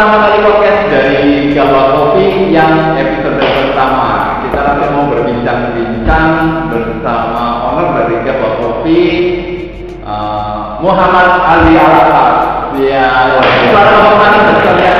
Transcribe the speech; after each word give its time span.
pertama 0.00 0.32
kali 0.32 0.40
podcast 0.40 0.80
dari 0.88 1.52
Gawat 1.52 1.86
Kopi 1.92 2.48
yang 2.48 2.96
episode 2.96 3.36
pertama. 3.36 4.40
Kita 4.48 4.64
nanti 4.64 4.88
mau 4.96 5.12
berbincang-bincang 5.12 6.28
bersama 6.72 7.68
owner 7.68 8.00
dari 8.00 8.16
Gawat 8.24 8.52
Kopi, 8.64 9.02
uh, 10.00 10.80
Muhammad 10.80 11.44
Ali 11.44 11.76
Alata. 11.76 12.24
Ya, 12.80 13.12
suara 13.68 13.90
ngomong 13.92 14.16
mana 14.16 14.38
sekalian? 14.56 14.98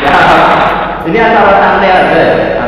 Ya, 0.00 0.16
ini 1.04 1.18
acara 1.20 1.52
santai 1.60 1.90
aja, 1.92 2.20
ya, 2.24 2.64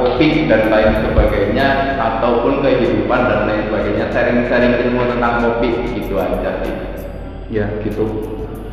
kopi 0.00 0.48
dan 0.48 0.72
lain 0.72 0.92
sebagainya 1.04 1.66
ataupun 1.96 2.64
kehidupan 2.64 3.20
dan 3.28 3.40
lain 3.44 3.62
sebagainya 3.68 4.08
sharing-sharing 4.10 4.74
ilmu 4.88 5.04
tentang 5.06 5.44
kopi 5.44 5.68
gitu 5.92 6.16
aja 6.16 6.50
sih 6.64 6.74
Ya 7.50 7.66
gitu. 7.82 8.06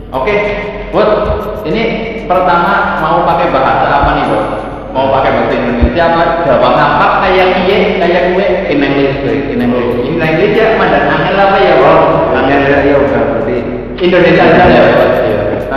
oke 0.10 0.36
bos 0.94 1.12
ini 1.66 1.84
pertama 2.30 3.02
mau 3.02 3.26
pakai 3.26 3.50
bahasa 3.50 3.86
apa 3.90 4.10
nih 4.16 4.26
bos 4.30 4.48
mau 4.94 5.10
pakai 5.12 5.32
bahasa 5.34 5.54
Indonesia 5.58 6.04
apa 6.08 6.22
Jawa 6.46 6.70
ngapak 6.78 7.12
kayak 7.26 7.48
iye 7.66 7.78
kayak 7.98 8.24
gue 8.32 8.46
In 8.70 8.80
English. 8.80 9.18
In 9.50 9.60
English. 9.60 10.06
ini 10.06 10.16
Inggris 10.22 10.54
ya 10.54 10.78
mandan 10.78 11.10
angel 11.10 11.36
apa 11.36 11.58
ya 11.58 11.74
bos 11.82 12.02
Angel 12.38 12.62
ya, 12.62 12.78
ya 12.86 12.96
udah 13.02 13.22
berarti. 13.34 13.58
Indonesia 13.98 14.44
aja 14.46 14.66
ya 14.70 14.82
bos 14.94 15.17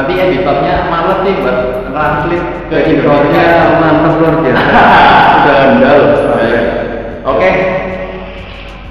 Nanti 0.01 0.17
editornya 0.17 0.89
males 0.89 1.20
sih 1.29 1.45
buat 1.45 1.93
translate 1.93 2.73
ke 2.73 2.77
Editornya 2.89 3.45
Indonesia 3.53 3.77
mantap 3.84 4.15
luar 4.17 4.34
biasa. 4.41 4.81
Sudah 5.37 5.57
andal. 5.61 6.01
Oke. 7.29 7.51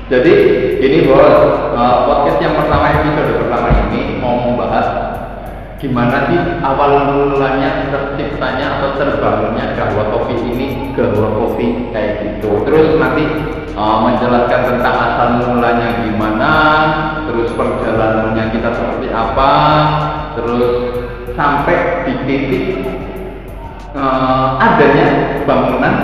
Jadi 0.06 0.34
ini 0.86 1.10
bos, 1.10 1.38
uh, 1.74 2.06
podcast 2.06 2.38
yang 2.46 2.54
pertama 2.54 2.94
episode 2.94 3.42
pertama 3.42 3.90
ini 3.90 4.22
mau 4.22 4.38
membahas 4.38 4.86
gimana 5.82 6.30
sih 6.30 6.62
awal 6.62 7.10
mulanya 7.10 7.90
terciptanya 7.90 8.78
atau 8.78 9.02
terbangunnya 9.02 9.74
gahwa 9.74 10.14
kopi 10.14 10.38
ini 10.46 10.94
gahwa 10.94 11.34
kopi 11.42 11.90
kayak 11.90 12.22
gitu. 12.22 12.54
Terus 12.70 13.02
nanti 13.02 13.26
uh, 13.74 13.98
menjelaskan 14.06 14.78
tentang 14.78 14.94
asal 15.10 15.30
mulanya 15.42 16.06
gimana, 16.06 16.54
terus 17.26 17.50
perjalanannya 17.58 18.46
kita 18.54 18.70
seperti 18.78 19.08
apa, 19.10 19.54
terus 20.38 20.89
sampai 21.40 22.04
di 22.04 22.14
titik 22.28 22.64
eh, 23.96 24.48
adanya 24.60 25.08
bangunan 25.48 25.96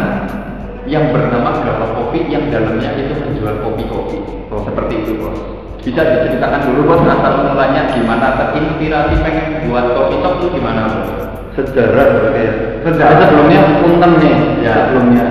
yang 0.88 1.12
bernama 1.12 1.60
Gala 1.60 1.88
Kopi 2.00 2.32
yang 2.32 2.48
dalamnya 2.48 2.96
itu 2.96 3.20
menjual 3.20 3.60
kopi-kopi. 3.60 4.18
Oh, 4.48 4.64
seperti 4.64 5.04
itu, 5.04 5.20
Bos. 5.20 5.36
Bisa 5.84 6.02
diceritakan 6.02 6.72
dulu, 6.72 6.82
Bos, 6.88 7.02
asal 7.04 7.52
mulanya 7.52 7.92
gimana 7.92 8.38
terinspirasi 8.40 9.20
pengen 9.26 9.68
buat 9.68 9.92
kopi 9.92 10.16
shop 10.24 10.34
itu 10.40 10.48
gimana, 10.62 10.82
Bos? 10.88 11.10
Sejarah 11.58 12.06
berarti 12.16 12.42
ya. 12.42 12.54
Sejarah. 12.86 13.26
sebelumnya 13.28 13.62
punten 13.82 14.12
nih. 14.22 14.36
Ya. 14.62 14.74
Sebelumnya. 14.88 15.26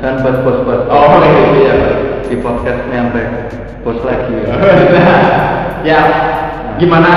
Dan 0.00 0.14
buat 0.24 0.36
bos-bos. 0.44 0.82
Oh, 0.88 1.20
gitu 1.20 1.60
ya. 1.64 1.74
Di 2.24 2.36
podcastnya 2.38 2.98
sampai 3.10 3.24
bos 3.82 3.98
lagi. 4.06 4.32
Ya. 4.44 4.54
ya, 5.88 6.00
gimana? 6.76 7.12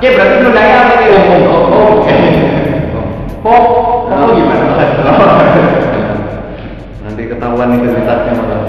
Ya 0.00 0.16
berarti 0.16 0.36
nundangnya 0.40 0.76
apa 0.80 0.94
nih? 0.96 1.08
Oh, 1.12 1.20
oh, 1.20 1.64
oh, 1.76 1.84
oke. 2.00 2.16
Kok, 3.44 3.62
kok 4.08 4.32
gimana? 4.32 4.64
Nanti 7.04 7.22
ketahuan 7.28 7.76
identitasnya 7.76 8.32
malah. 8.32 8.64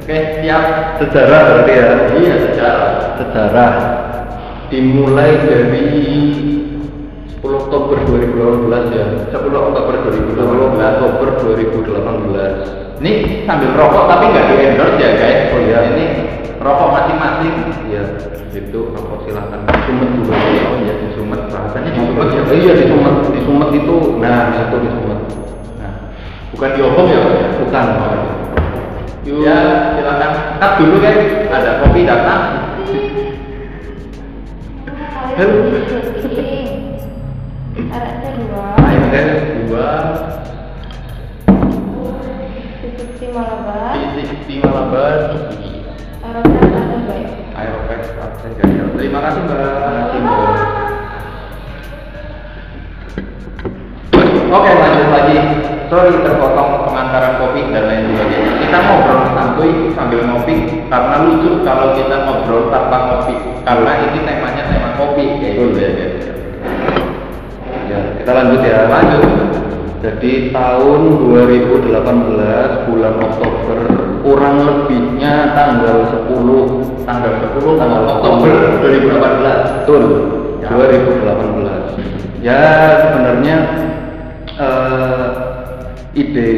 Oke, 0.00 0.16
siap. 0.40 0.64
Sejarah 0.96 1.40
berarti 1.44 1.72
ya. 1.76 1.86
Iya, 2.16 2.34
sejarah. 2.48 2.92
Sejarah 3.20 3.72
dimulai 4.72 5.44
dari 5.44 5.92
10 7.36 7.44
Oktober 7.44 8.00
2018 8.00 8.96
ya. 8.96 9.06
10 9.36 9.44
Oktober 9.44 9.94
10 10.08 10.40
2018. 10.40 11.04
Oktober 11.04 11.28
2018. 11.52 12.96
Ini 13.04 13.44
sambil 13.44 13.76
rokok 13.76 14.08
tapi 14.08 14.24
nggak 14.32 14.44
di 14.48 14.54
endorse 14.72 14.96
ya 15.04 15.10
guys. 15.20 15.52
Oh, 15.52 15.60
iya. 15.60 15.78
Ini 15.84 16.04
rokok 16.60 16.88
masing-masing. 16.92 17.54
Ya, 17.88 18.02
itu 18.52 18.80
rokok 18.92 19.18
silahkan. 19.24 19.60
Di 19.64 19.80
Sumet 19.88 20.10
juga. 20.14 20.34
Oh 20.36 20.76
iya 20.84 20.94
di 21.00 21.08
Sumet. 21.16 21.40
Rasanya 21.48 21.90
di 21.90 22.00
Sumet 22.04 22.28
ya. 22.30 22.42
Oh, 22.44 22.54
iya 22.54 22.72
di 22.76 22.84
Sumet. 22.86 23.14
Di 23.32 23.40
Sumet 23.42 23.70
itu, 23.74 23.96
nah 24.20 24.52
itu 24.54 24.76
di 24.76 24.90
Sumet. 24.92 25.20
Nah, 25.80 25.92
bukan 26.52 26.70
di 26.76 26.80
Obong 26.84 27.08
ya? 27.08 27.18
Pak? 27.24 27.34
Bukan. 27.64 27.86
Yuk. 29.24 29.44
Ya 29.44 29.56
silakan. 29.96 30.30
Cut 30.60 30.72
dulu 30.80 30.96
guys. 31.00 31.24
Ada 31.48 31.70
kopi 31.84 32.04
datang. 32.04 32.42
Dua. 38.40 38.76
Ayo 38.76 39.00
guys 39.08 39.32
dua. 39.64 39.88
Malabar. 43.30 43.94
Di 44.50 44.58
Malabar. 44.58 45.69
Aeropex 47.54 48.00
Partai 48.16 48.50
Jaya. 48.58 48.84
Terima 48.94 49.18
kasih 49.26 49.40
mbak. 49.46 49.60
Oke 54.50 54.70
lanjut 54.74 55.08
lagi. 55.14 55.36
Sorry 55.90 56.14
terpotong 56.22 56.86
pengantaran 56.86 57.42
kopi 57.42 57.66
dan 57.74 57.90
lain 57.90 58.14
sebagainya. 58.14 58.52
Kita 58.62 58.78
ngobrol 58.78 59.20
santuy 59.34 59.70
sambil 59.98 60.22
ngopi 60.22 60.86
karena 60.86 61.14
lucu 61.26 61.50
kalau 61.66 61.98
kita 61.98 62.16
ngobrol 62.26 62.70
tanpa 62.70 62.98
ngopi. 63.10 63.34
Karena 63.66 63.90
ini 64.06 64.18
temanya 64.22 64.62
tema 64.70 64.90
kopi 64.94 65.24
kayak 65.42 65.54
gitu 65.58 65.78
ya. 65.78 65.90
Ya, 67.90 67.98
kita 68.22 68.30
lanjut 68.30 68.60
ya. 68.62 68.86
Lanjut. 68.86 69.49
Jadi 70.00 70.48
tahun 70.48 71.00
2018 71.28 72.88
bulan 72.88 73.14
Oktober 73.20 73.78
kurang 74.24 74.56
lebihnya 74.64 75.52
tanggal 75.52 76.08
10 76.24 77.04
Tanggal 77.04 77.32
10 77.52 77.76
tanggal 77.76 78.02
Oktober 78.08 78.80
2018. 78.80 79.84
Betul, 79.84 80.04
Ya. 80.64 80.72
2018. 80.72 82.00
Ya 82.40 82.64
sebenarnya 83.04 83.56
eh, 84.56 85.28
ide 86.16 86.50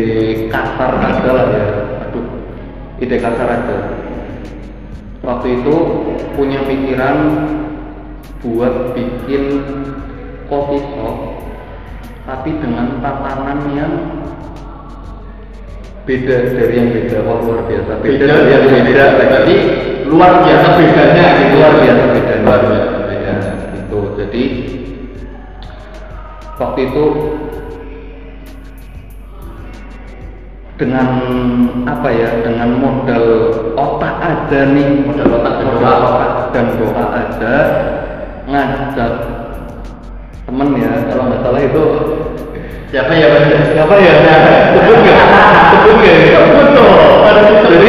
kasar 0.47 1.03
aja 1.03 1.31
lah 1.35 1.47
ya. 1.51 1.67
Aduh, 2.07 2.27
ide 3.03 3.17
kasar 3.19 3.49
aja. 3.59 3.79
Waktu 5.23 5.63
itu 5.63 5.75
punya 6.39 6.63
pikiran 6.67 7.47
buat 8.43 8.95
bikin 8.95 9.43
coffee 10.47 10.83
shop 10.95 11.32
tapi 12.23 12.51
dengan 12.63 13.03
tatanan 13.03 13.61
yang 13.75 13.93
beda 16.07 16.37
dari 16.55 16.75
yang 16.79 16.89
beda. 16.91 17.19
Wah 17.27 17.39
luar 17.43 17.61
biasa. 17.67 17.93
Beda 18.03 18.27
dari 18.27 18.51
yang 18.51 18.65
beda. 18.71 19.05
Berarti 19.19 19.57
luar 20.07 20.33
biasa 20.43 20.69
bedanya. 20.79 21.27
Gitu. 21.39 21.55
luar 21.59 21.73
biasa 21.79 22.03
beda 22.15 22.35
Luar 22.43 22.61
biasa 22.63 23.01
beda. 23.11 23.35
Itu 23.79 23.99
jadi 24.19 24.45
waktu 26.59 26.81
itu 26.91 27.05
dengan 30.79 31.09
apa 31.87 32.09
ya 32.11 32.31
dengan 32.43 32.71
modal 32.79 33.27
otak 33.75 34.15
aja 34.23 34.61
nih. 34.71 34.89
Modal 35.07 35.29
otak 35.43 35.55
modal 35.63 35.97
otak 36.07 36.31
dan 36.55 36.67
doa 36.79 37.05
aja 37.19 37.55
ngajak 38.47 39.42
temen 40.53 40.69
ya 40.77 40.93
kalau 41.09 41.33
nggak 41.33 41.41
salah 41.41 41.61
itu. 41.65 41.85
Siapa 42.93 43.09
ya 43.17 43.27
Bang? 43.33 43.45
siapa 43.73 43.95
ya? 44.05 44.13
Sebut 44.77 44.97
nggak? 45.01 45.19
Sebut 45.73 45.95
nggak 45.97 46.13
ya? 46.21 46.41
jadi 47.73 47.89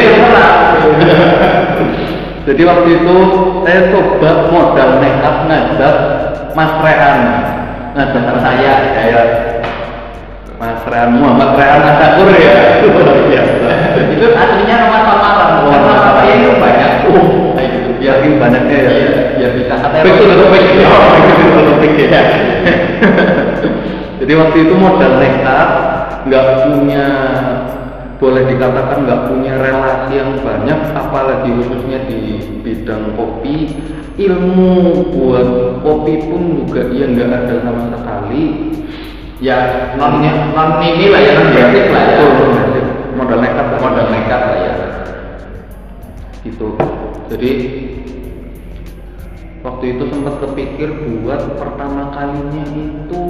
jadi 2.48 2.62
waktu 2.64 2.88
itu 3.04 3.16
saya 3.68 3.80
coba 3.92 4.30
modal 4.48 4.90
nekat 4.96 5.36
ngajak 5.44 5.94
Mas 6.56 6.72
Rehan. 6.80 7.20
Ngajak 7.92 8.36
saya 8.40 8.72
saya 8.96 9.20
Mas 10.56 10.80
Rehan 10.88 11.20
Muhammad 11.20 11.60
Rehan 11.60 11.84
Asakur 11.84 12.32
ya. 12.32 12.80
Luar 12.88 13.28
biasa. 13.28 13.68
Itu 14.08 14.26
aslinya 14.32 14.76
nama 14.88 14.98
samaran 15.04 15.50
Oh, 15.68 15.80
karena 15.84 16.22
itu 16.32 16.50
Yakin 18.04 18.36
banyaknya 18.36 18.76
ya 18.76 18.92
iya, 18.92 19.10
biar 19.40 19.52
bisa 19.56 19.74
kata 19.80 19.96
Betul, 20.04 20.28
betul, 20.28 20.48
betul. 20.52 20.84
Oh, 20.84 21.08
betul, 21.24 21.46
betul, 21.56 21.74
betul. 21.80 22.04
ya 22.04 22.22
Jadi 24.20 24.32
waktu 24.40 24.56
itu 24.68 24.74
modal 24.76 25.12
nekat, 25.20 25.70
nggak 26.28 26.46
punya, 26.68 27.06
boleh 28.20 28.42
dikatakan 28.48 28.98
nggak 29.04 29.20
punya 29.28 29.52
relasi 29.56 30.12
yang 30.16 30.32
banyak, 30.40 30.80
apalagi 30.96 31.48
khususnya 31.48 31.98
di 32.08 32.40
bidang 32.60 33.16
kopi. 33.16 33.72
Ilmu 34.14 34.70
buat 35.10 35.48
kopi 35.82 36.14
pun 36.30 36.62
juga 36.62 36.86
ya 36.92 37.08
nggak 37.08 37.28
ada 37.28 37.54
sama 37.64 37.82
sekali. 37.90 38.44
ya 39.42 39.92
non 39.98 40.24
non 40.54 40.80
ini 40.80 41.10
lah 41.10 41.20
ya 41.20 41.32
non 41.36 41.52
basic 41.52 41.90
lah 41.90 42.04
ya 42.06 42.22
modal 43.18 43.38
nekat, 43.44 43.66
modal 43.82 44.06
nekat 44.08 44.40
lah 44.40 44.56
ya 44.62 44.72
gitu 46.46 46.78
jadi 47.28 47.50
waktu 49.64 49.96
itu 49.96 50.04
sempat 50.12 50.44
kepikir 50.44 50.88
buat 51.24 51.40
pertama 51.56 52.12
kalinya 52.12 52.64
itu 52.68 53.24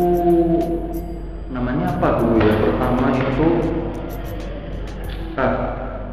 namanya 1.55 1.95
apa 1.95 2.09
dulu 2.19 2.37
ya 2.43 2.55
pertama 2.59 3.07
itu 3.15 3.49
ah, 5.39 5.53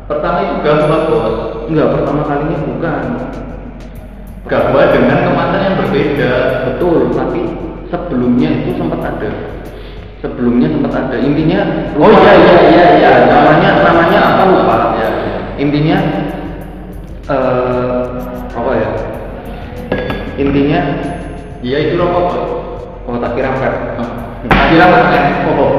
Pertama 0.05 0.43
itu 0.43 0.55
gabungan 0.59 1.01
bos. 1.07 1.35
enggak 1.71 1.87
pertama 1.95 2.21
kalinya 2.27 2.57
bukan 2.67 3.03
Gabungan 4.43 4.89
dengan 4.91 5.17
kemasan 5.23 5.61
yang 5.63 5.75
berbeda. 5.79 6.33
betul 6.67 6.97
tapi 7.15 7.41
sebelumnya 7.87 8.49
itu 8.61 8.75
sempat 8.75 8.99
ada 8.99 9.31
sebelumnya 10.19 10.67
sempat 10.69 10.93
ada 10.93 11.15
intinya 11.17 11.59
Oh, 11.95 12.11
iya, 12.11 12.33
iya, 12.35 12.55
iya, 12.69 12.85
iya. 12.99 13.11
namanya 13.25 13.69
namanya 13.81 14.19
apa 14.21 14.43
lupa 14.45 14.77
Ya. 14.99 15.09
intinya 15.57 15.97
eh 17.31 17.31
apa 17.31 17.39
ya 17.81 17.90
intinya 20.41 20.81
Iya 21.61 21.77
itu 21.85 21.93
rokok 22.01 22.25
oh 23.05 23.17
tak 23.21 23.31
kira 23.37 23.53
fair 23.61 23.73
Akhirnya 24.49 24.85
kan 24.89 25.23
rokok. 25.45 25.71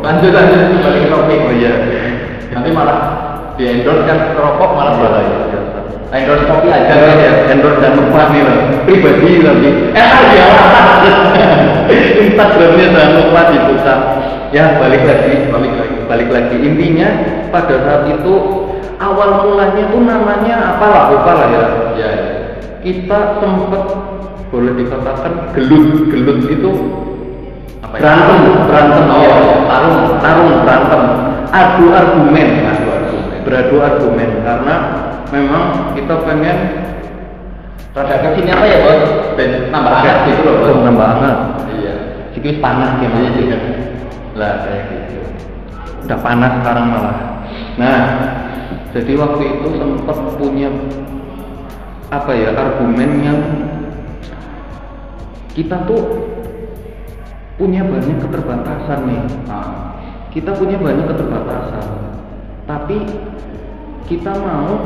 Lanjut 0.00 0.32
lanjut 0.32 0.60
kembali 0.76 0.98
ke 1.00 1.08
topik. 1.08 1.38
oh 1.44 1.52
iya 1.56 1.72
Nanti 2.52 2.68
malah 2.72 2.98
di 3.56 3.64
endorse 3.64 4.04
kan 4.04 4.36
rokok 4.36 4.70
malah 4.76 4.92
Iya, 4.96 5.00
malah 5.00 5.20
iya, 5.24 5.38
iya. 5.48 5.60
endorse 6.10 6.44
kopi 6.44 6.68
aja 6.68 6.94
ya, 7.16 7.32
endorse 7.48 7.78
dan 7.80 7.92
lupa 7.94 8.28
nih 8.34 8.42
lah. 8.42 8.56
Pribadi 8.82 9.32
lagi. 9.46 9.70
Eh 9.94 10.08
iya. 10.34 10.46
Instagramnya 12.26 12.86
jangan 12.90 13.12
lupa 13.22 13.40
dibuka. 13.48 13.94
Ya 14.50 14.64
balik 14.82 15.06
lagi, 15.06 15.46
Balik 15.46 15.72
lagi. 15.78 15.96
balik 16.10 16.28
lagi. 16.34 16.56
Intinya 16.58 17.08
pada 17.54 17.76
saat 17.86 18.02
itu 18.10 18.34
awal 18.98 19.46
mulanya 19.46 19.84
tuh 19.94 20.02
namanya 20.02 20.54
apalah 20.74 21.14
lupa 21.14 21.32
lah 21.38 21.46
ya. 21.54 21.64
Ya. 21.94 22.10
Kita 22.82 23.38
sempat 23.38 23.84
boleh 24.50 24.72
dikatakan 24.76 25.54
gelut, 25.54 25.86
gelut 26.10 26.38
itu 26.44 26.70
Apa 27.80 27.94
ya? 27.96 28.00
berantem, 28.02 28.38
berantem 28.66 29.04
Oh, 29.06 29.18
ya. 29.18 29.34
tarung. 29.64 29.98
tarung, 30.20 30.50
berantem, 30.62 31.02
adu 31.48 31.84
argumen, 31.90 32.48
Adu 32.66 32.86
argumen. 32.90 33.38
beradu 33.42 33.76
argumen 33.80 34.30
karena 34.42 34.74
memang 35.30 35.64
kita 35.94 36.14
pengen 36.22 36.58
Rada 37.90 38.22
ke 38.22 38.38
sini 38.38 38.54
apa 38.54 38.64
ya 38.70 38.78
bos? 38.86 39.02
Ben 39.34 39.66
nambah 39.74 39.90
hangat 39.90 40.16
gitu 40.30 40.46
loh 40.46 40.54
bos. 40.62 40.78
Nambah 40.78 41.06
hangat. 41.10 41.36
Iya. 41.74 41.94
Sikit 42.30 42.62
panas 42.62 43.02
ya 43.02 43.10
Iya, 43.10 43.18
mas. 43.18 43.34
iya. 43.34 43.58
Lah 44.38 44.52
kayak 44.62 44.82
gitu. 44.94 45.18
Udah 46.06 46.18
panas 46.22 46.52
sekarang 46.62 46.86
malah. 46.86 47.16
Nah, 47.74 47.98
jadi 48.94 49.12
waktu 49.18 49.42
itu 49.42 49.66
sempat 49.74 50.18
punya 50.38 50.70
apa 52.14 52.30
ya 52.30 52.54
argumen 52.54 53.10
yang 53.26 53.38
kita 55.52 55.76
tuh 55.84 56.02
punya 57.58 57.84
banyak 57.84 58.16
keterbatasan 58.18 59.00
nih. 59.06 59.22
Nah, 59.46 59.68
Kita 60.30 60.54
punya 60.54 60.78
banyak 60.78 61.10
keterbatasan, 61.10 61.86
tapi 62.62 63.02
kita 64.06 64.30
mau 64.30 64.78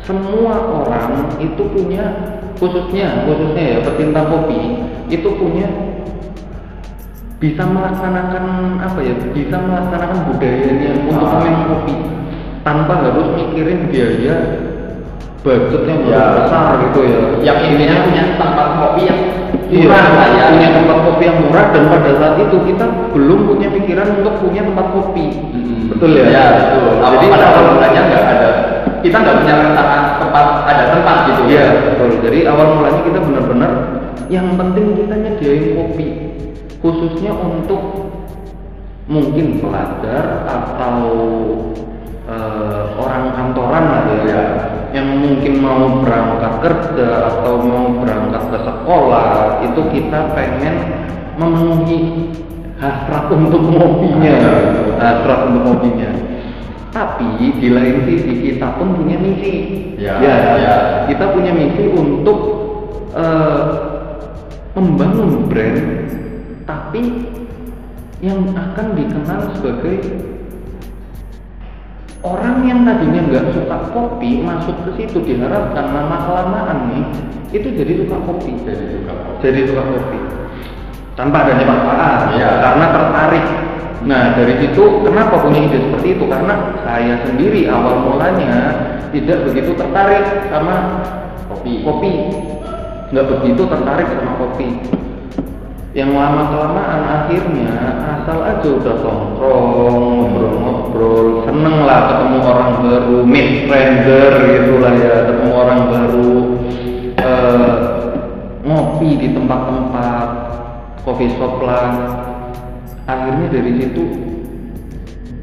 semua 0.00 0.54
orang 0.80 1.36
itu 1.44 1.60
punya 1.68 2.04
khususnya 2.56 3.28
khususnya 3.28 3.64
ya 3.68 3.78
pecinta 3.84 4.24
kopi 4.24 4.80
itu 5.12 5.28
punya 5.36 5.68
bisa 7.36 7.68
melaksanakan 7.68 8.78
apa 8.80 9.00
ya 9.04 9.12
bisa 9.34 9.56
melaksanakan 9.60 10.18
budayanya 10.32 10.90
untuk 11.04 11.26
Ah. 11.26 11.42
minum 11.44 11.64
kopi 11.68 11.94
tanpa 12.64 12.94
harus 13.02 13.28
mikirin 13.36 13.92
biaya 13.92 14.36
budget 15.44 15.82
yang 15.84 16.00
Ya. 16.08 16.22
besar 16.38 16.80
gitu 16.86 17.00
ya 17.04 17.20
yang 17.44 17.58
intinya 17.60 18.08
punya 18.08 18.24
tempat 18.40 18.68
kopi 18.80 19.02
yang 19.04 19.20
Iya, 19.72 19.88
murah 19.88 20.04
lah 20.04 20.28
ya. 20.36 20.44
punya 20.52 20.68
tempat 20.76 20.98
kopi 21.00 21.22
yang 21.24 21.38
murah 21.48 21.66
dan 21.72 21.84
pada 21.88 22.10
saat 22.20 22.36
itu 22.44 22.56
kita 22.68 22.84
belum 23.16 23.40
punya 23.48 23.68
pikiran 23.72 24.08
untuk 24.20 24.34
punya 24.44 24.60
tempat 24.68 24.86
kopi. 24.92 25.24
Mm-mm. 25.32 25.80
Betul 25.96 26.10
ya? 26.12 26.24
Ya 26.28 26.44
betul. 26.60 27.00
Jadi 27.00 27.08
Jadi 27.16 27.26
pada 27.32 27.46
awal 27.48 27.64
mulanya 27.72 28.00
nggak 28.04 28.24
ada, 28.36 28.50
kita 29.00 29.16
nggak 29.16 29.36
punya 29.40 29.54
rencana 29.64 29.96
tempat 30.20 30.46
ada 30.68 30.84
tempat 30.92 31.16
gitu 31.24 31.40
Iya, 31.48 31.64
betul. 31.88 32.08
Jadi 32.20 32.38
awal 32.44 32.66
mulanya 32.76 33.00
kita 33.00 33.18
benar-benar 33.24 33.72
yang 34.28 34.46
penting 34.60 34.86
kita 34.96 35.14
nyediain 35.16 35.64
kopi 35.76 36.06
khususnya 36.84 37.32
untuk 37.32 38.12
mungkin 39.08 39.60
pelajar 39.60 40.44
atau 40.48 40.96
eh, 42.28 42.82
orang 43.00 43.24
kantoran 43.32 43.84
lah 43.88 44.02
ya, 44.04 44.16
Iya. 44.20 44.42
Yang 44.92 45.08
mungkin 45.24 45.64
mau 45.64 46.04
berangkat 46.04 46.52
kerja 46.60 47.08
atau 47.32 47.64
mau 47.64 47.96
berangkat 48.04 48.44
ke 48.52 48.58
sekolah 48.60 49.28
itu 49.64 49.80
kita 49.88 50.36
pengen 50.36 50.76
memenuhi 51.40 52.28
hasrat 52.76 53.32
untuk 53.32 53.62
ngopinya, 53.72 54.36
hasrat 55.00 55.40
untuk 55.48 55.62
ngopinya. 55.64 56.10
Tapi 56.92 57.56
di 57.56 57.68
lain 57.72 58.04
sisi 58.04 58.32
kita 58.52 58.76
pun 58.76 59.00
punya 59.00 59.16
misi. 59.16 59.80
Ya, 59.96 60.20
ya, 60.20 60.36
ya. 60.60 60.74
kita 61.08 61.32
punya 61.32 61.56
misi 61.56 61.88
untuk 61.88 62.38
eh, 63.16 63.64
membangun 64.76 65.48
brand, 65.48 65.80
tapi 66.68 67.32
yang 68.20 68.52
akan 68.52 68.86
dikenal 68.92 69.40
sebagai 69.56 69.96
orang 72.22 72.62
yang 72.62 72.86
tadinya 72.86 73.20
nggak 73.26 73.44
suka 73.50 73.76
kopi 73.90 74.46
masuk 74.46 74.76
ke 74.86 74.90
situ 75.02 75.18
diharapkan 75.26 75.90
lama 75.90 76.16
kelamaan 76.26 76.78
nih 76.94 77.04
itu 77.50 77.68
jadi 77.74 77.92
suka 78.06 78.16
kopi 78.24 78.52
Jadi 78.62 79.02
suka 79.02 79.12
kopi. 79.12 79.38
jadi 79.42 79.60
suka 79.66 79.82
kopi 79.90 80.18
tanpa 81.12 81.36
adanya 81.44 81.64
paksaan 81.68 82.20
Iya. 82.32 82.50
karena 82.62 82.86
tertarik 82.94 83.46
nah 84.02 84.22
dari 84.34 84.54
situ 84.58 84.82
kenapa 85.06 85.34
punya 85.38 85.60
ide 85.66 85.78
seperti 85.78 86.08
itu 86.18 86.24
karena 86.26 86.54
saya 86.82 87.14
sendiri 87.22 87.70
awal 87.70 88.02
mulanya 88.02 88.54
tidak 89.14 89.46
begitu 89.46 89.76
tertarik 89.78 90.24
sama 90.50 91.04
Kopi. 91.46 91.84
kopi 91.84 92.12
nggak 93.12 93.26
begitu 93.28 93.62
tertarik 93.68 94.08
sama 94.08 94.32
kopi 94.40 94.66
yang 95.92 96.16
lama 96.16 96.48
kelamaan 96.48 97.02
akhirnya 97.04 97.68
asal 98.16 98.40
aja 98.40 98.64
udah 98.64 98.96
tongkrong 99.04 99.68
ngobrol-ngobrol 100.16 101.44
seneng 101.44 101.84
lah 101.84 102.00
ketemu 102.08 102.38
orang 102.40 102.70
baru 102.80 103.18
meet 103.28 103.48
stranger 103.68 104.30
gitulah 104.40 104.92
ya 104.96 105.14
ketemu 105.28 105.50
orang 105.52 105.80
baru 105.92 106.32
eh, 107.20 107.76
ngopi 108.64 109.08
di 109.20 109.28
tempat-tempat 109.36 110.28
coffee 111.02 111.34
shop 111.34 111.60
lah. 111.60 111.90
Akhirnya 113.02 113.50
dari 113.50 113.82
situ 113.82 114.04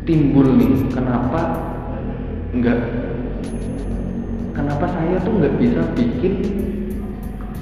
timbul 0.08 0.58
nih 0.58 0.90
kenapa 0.90 1.60
nggak 2.56 2.80
kenapa 4.56 4.86
saya 4.90 5.22
tuh 5.22 5.38
nggak 5.38 5.54
bisa 5.60 5.82
bikin 5.94 6.34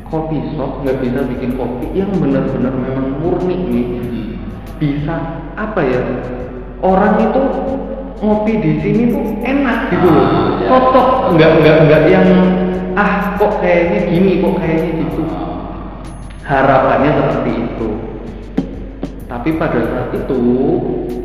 kopi 0.07 0.37
shop 0.55 0.83
nggak 0.83 0.97
bisa 1.03 1.19
bikin 1.27 1.51
kopi 1.59 1.87
yang 1.95 2.11
benar-benar 2.17 2.73
memang 2.73 3.07
murni 3.19 3.55
nih 3.67 3.87
bisa 4.77 5.15
apa 5.57 5.81
ya 5.83 6.01
orang 6.85 7.17
itu 7.21 7.41
ngopi 8.21 8.53
di 8.61 8.71
sini 8.81 9.03
tuh 9.13 9.25
enak 9.45 9.93
gitu 9.93 10.07
loh 10.09 10.25
Ah, 10.25 10.47
ya. 10.57 10.67
cocok 10.69 11.07
nggak 11.37 11.51
nggak 11.61 11.77
nggak 11.85 12.01
yang 12.09 12.29
ah 12.97 13.37
kok 13.37 13.61
kayaknya 13.61 13.99
gini 14.09 14.41
kok 14.41 14.55
kayaknya 14.57 14.91
gitu 15.05 15.21
harapannya 16.47 17.11
seperti 17.13 17.51
itu 17.61 17.89
tapi 19.27 19.49
pada 19.59 19.79
saat 19.85 20.09
itu 20.15 20.41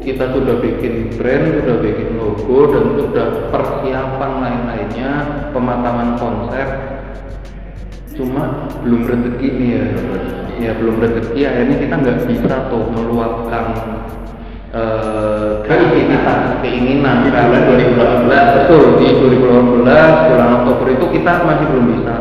kita 0.03 0.35
sudah 0.35 0.59
bikin 0.59 1.15
brand, 1.15 1.63
sudah 1.63 1.79
bikin 1.79 2.19
logo 2.19 2.75
dan 2.75 2.85
sudah 2.99 3.27
persiapan 3.55 4.33
lain-lainnya, 4.43 5.13
pematangan 5.55 6.19
konsep. 6.19 6.92
Cuma 8.13 8.69
belum 8.85 9.09
rezeki 9.09 9.49
nih 9.57 9.69
ya, 9.73 9.85
ya 10.61 10.71
belum 10.77 11.01
rezeki. 11.01 11.41
Akhirnya 11.49 11.77
kita 11.81 11.95
nggak 11.97 12.19
bisa 12.29 12.55
tuh 12.69 12.85
meluapkan 12.93 13.65
kreativitas, 15.65 16.61
keinginan. 16.61 17.25
Di 17.25 17.31
Karena 17.33 17.59
bulan 17.65 18.29
2018. 18.29 18.57
betul 18.57 18.83
di 19.01 19.07
2018 19.17 20.29
bulan 20.29 20.49
Oktober 20.61 20.87
itu 20.93 21.07
kita 21.21 21.33
masih 21.45 21.67
belum 21.73 21.87
bisa. 21.97 22.15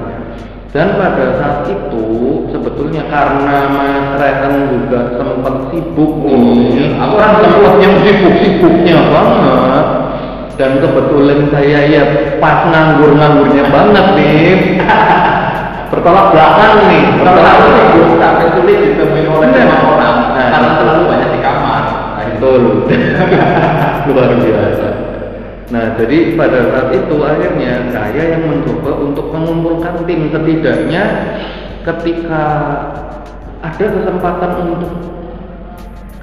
Dan 0.72 0.96
pada 0.96 1.36
saat 1.36 1.68
itu 1.68 2.06
sebetulnya 2.48 3.04
karena 3.12 3.68
Mas 3.76 4.16
Reten 4.16 4.72
juga 4.72 5.20
sempat 5.20 5.68
sibuk 5.68 6.12
Oh, 6.24 6.32
nih, 6.32 6.88
iya. 6.88 6.88
aku 6.96 7.14
orang 7.20 7.34
sempat 7.44 7.74
yang 7.84 7.96
sibuk-sibuknya 8.00 8.96
banget. 9.12 9.88
Dan 10.56 10.72
kebetulan 10.80 11.40
saya 11.52 11.80
ya 11.92 12.04
pas 12.40 12.72
nganggur-nganggurnya 12.72 13.68
banget 13.68 14.06
nih. 14.16 14.48
Bertolak 15.92 16.26
belakang 16.32 16.76
nih, 16.88 17.04
bertolak 17.20 17.56
belakang. 17.60 17.88
sibuk 17.92 18.16
sampai 18.16 18.48
sulit 18.56 18.78
ditemui 18.80 19.24
oleh 19.28 19.50
semua 19.52 19.80
orang 19.92 20.16
Nah, 20.32 20.48
karena 20.48 20.72
terlalu 20.80 21.04
banyak 21.12 21.30
di 21.36 21.40
kamar. 21.44 21.84
Nah, 22.16 22.24
itu. 22.24 22.40
Betul. 22.40 22.64
Luar 24.08 24.32
biasa. 24.40 24.88
Nah, 25.72 25.86
jadi 26.00 26.18
pada 26.40 26.60
saat 26.72 26.90
itu 26.96 27.16
akhirnya 27.20 27.92
saya 27.92 28.24
yang 28.36 28.44
mencoba 28.48 28.92
untuk 29.04 29.36
mengumpulkan 29.36 30.08
tim 30.08 30.32
setidaknya 30.32 31.04
ketika 31.84 32.44
ada 33.62 33.86
kesempatan 33.86 34.52
untuk 34.68 34.94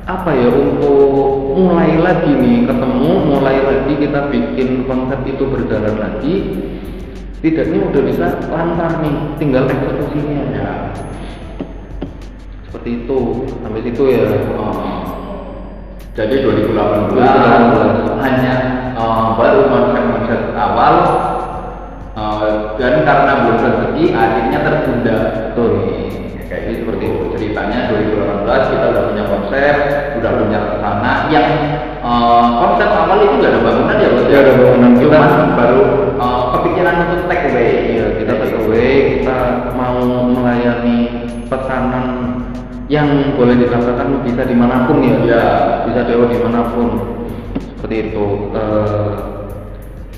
apa 0.08 0.32
ya 0.32 0.48
untuk 0.48 1.52
mulai 1.52 2.00
lagi 2.00 2.32
nih 2.32 2.64
ketemu 2.64 3.12
mulai 3.28 3.60
lagi 3.60 3.92
kita 4.00 4.20
bikin 4.32 4.88
konsep 4.88 5.20
itu 5.28 5.44
berjalan 5.44 5.96
lagi 6.00 6.34
setidaknya 7.38 7.78
udah 7.86 8.02
bisa 8.02 8.26
lancar 8.50 8.98
nih 8.98 9.14
tinggal 9.38 9.70
eksekusinya 9.70 10.42
Ya. 10.50 10.70
seperti 12.66 13.06
itu 13.06 13.18
sampai 13.62 13.80
situ 13.86 14.02
ya 14.10 14.26
Oh. 14.58 14.74
Jadi 16.18 16.42
2018 16.42 17.14
2018. 17.14 18.18
hanya 18.26 18.54
eh, 18.98 19.26
baru 19.38 19.60
konsep-konsep 19.70 20.50
awal 20.58 20.94
eh, 22.18 22.50
dan 22.74 23.06
karena 23.06 23.32
belum 23.46 23.58
rezeki 23.62 24.04
akhirnya 24.18 24.58
tertunda. 24.66 25.18
Betul. 25.54 25.70
Kayak 26.50 26.62
gitu, 26.66 26.78
seperti 26.82 27.04
itu 27.06 27.22
ceritanya 27.38 27.78
2018 27.94 28.72
kita 28.74 28.84
udah 28.90 29.02
punya 29.14 29.24
konsep, 29.30 29.74
udah 30.18 30.30
punya 30.42 30.58
rencana 30.58 31.12
yang 31.30 31.46
eh, 32.02 32.46
konsep 32.66 32.88
awal 32.90 33.18
itu 33.22 33.34
gak 33.38 33.52
ada 33.54 33.60
bangunan 33.62 33.96
ya 34.02 34.08
Nggak 34.10 34.42
ada 34.42 34.52
bangunan. 34.58 34.90
Cuma 34.98 35.26
baru 35.54 35.82
kita 38.72 39.72
mau 39.72 40.28
melayani 40.28 40.98
pesanan 41.48 42.06
yang 42.88 43.36
boleh 43.36 43.56
dikatakan 43.56 44.24
bisa 44.24 44.44
di 44.48 44.56
mana 44.56 44.88
pun 44.88 45.04
ya, 45.04 45.16
Iya. 45.24 45.46
bisa 45.88 46.00
dewa 46.08 46.24
di 46.28 46.38
mana 46.40 46.60
pun. 46.72 46.88
Seperti 47.76 47.96
itu. 48.12 48.26
Eh, 48.56 49.12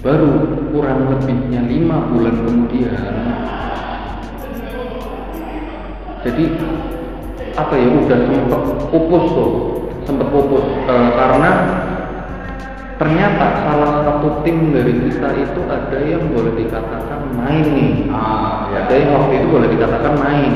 baru 0.00 0.30
kurang 0.72 1.12
lebihnya 1.12 1.60
lima 1.68 2.08
bulan 2.08 2.40
kemudian, 2.40 3.04
jadi 6.24 6.44
apa 7.52 7.74
ya 7.76 7.88
udah 8.00 8.18
sempet 8.24 8.62
pupus 8.88 9.24
tuh, 9.36 9.52
sempet 10.08 10.26
pupus 10.32 10.64
Eh, 10.88 11.10
karena 11.20 11.50
ternyata 13.00 13.64
salah 13.64 14.04
satu 14.04 14.44
tim 14.44 14.76
dari 14.76 14.92
kita 14.92 15.32
itu 15.32 15.60
ada 15.72 15.98
yang 16.04 16.20
boleh 16.36 16.52
dikatakan 16.52 17.32
main 17.32 17.64
nih. 17.72 18.12
Ah, 18.12 18.68
ya. 18.68 18.84
ada 18.84 18.92
yang 18.92 19.10
waktu 19.16 19.32
itu 19.40 19.46
boleh 19.48 19.68
dikatakan 19.72 20.14
main. 20.20 20.52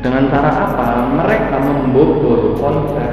Dengan 0.00 0.32
cara 0.32 0.48
apa? 0.48 1.12
Mereka 1.20 1.56
membobol 1.60 2.56
konsep. 2.56 3.12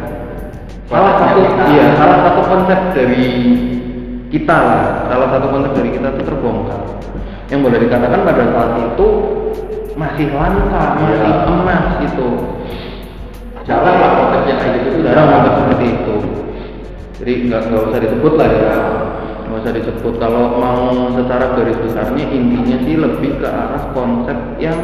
Salah 0.88 1.20
satu 1.20 1.44
iya 1.75 1.92
salah 2.00 2.24
satu 2.24 2.42
konsep 2.48 2.80
dari 2.96 3.27
kita 4.32 4.56
lah. 4.56 4.84
Salah 5.12 5.27
satu 5.36 5.51
konsep 5.51 5.72
dari 5.75 5.89
kita 5.92 6.08
itu 6.16 6.24
terbongkar. 6.24 6.82
Yang 7.51 7.60
boleh 7.68 7.80
dikatakan 7.84 8.20
pada 8.24 8.44
saat 8.56 8.72
itu 8.80 9.08
masih 10.00 10.32
langka 10.32 10.96
masih 10.96 11.20
Iya. 11.20 11.51
emas 11.51 11.86
gitu. 12.00 12.27
Jarang 13.68 13.98
lah 14.00 14.12
konsep 14.24 14.42
yang 14.48 14.60
kayak 14.63 14.74
gitu. 14.88 15.04
Jarang 15.04 15.44
seperti 15.44 15.86
itu 16.00 16.16
jadi 17.18 17.50
nggak 17.50 17.62
nggak 17.74 17.82
usah 17.90 18.00
disebut 18.06 18.34
lah 18.38 18.50
ya. 18.50 18.76
Nggak 19.48 19.60
usah 19.64 19.74
disebut 19.74 20.14
kalau 20.22 20.44
mau 20.62 21.10
secara 21.18 21.46
garis 21.58 21.78
besarnya 21.82 22.26
intinya 22.30 22.78
sih 22.86 22.96
lebih 23.00 23.32
ke 23.42 23.48
arah 23.50 23.84
konsep 23.98 24.38
yang 24.62 24.78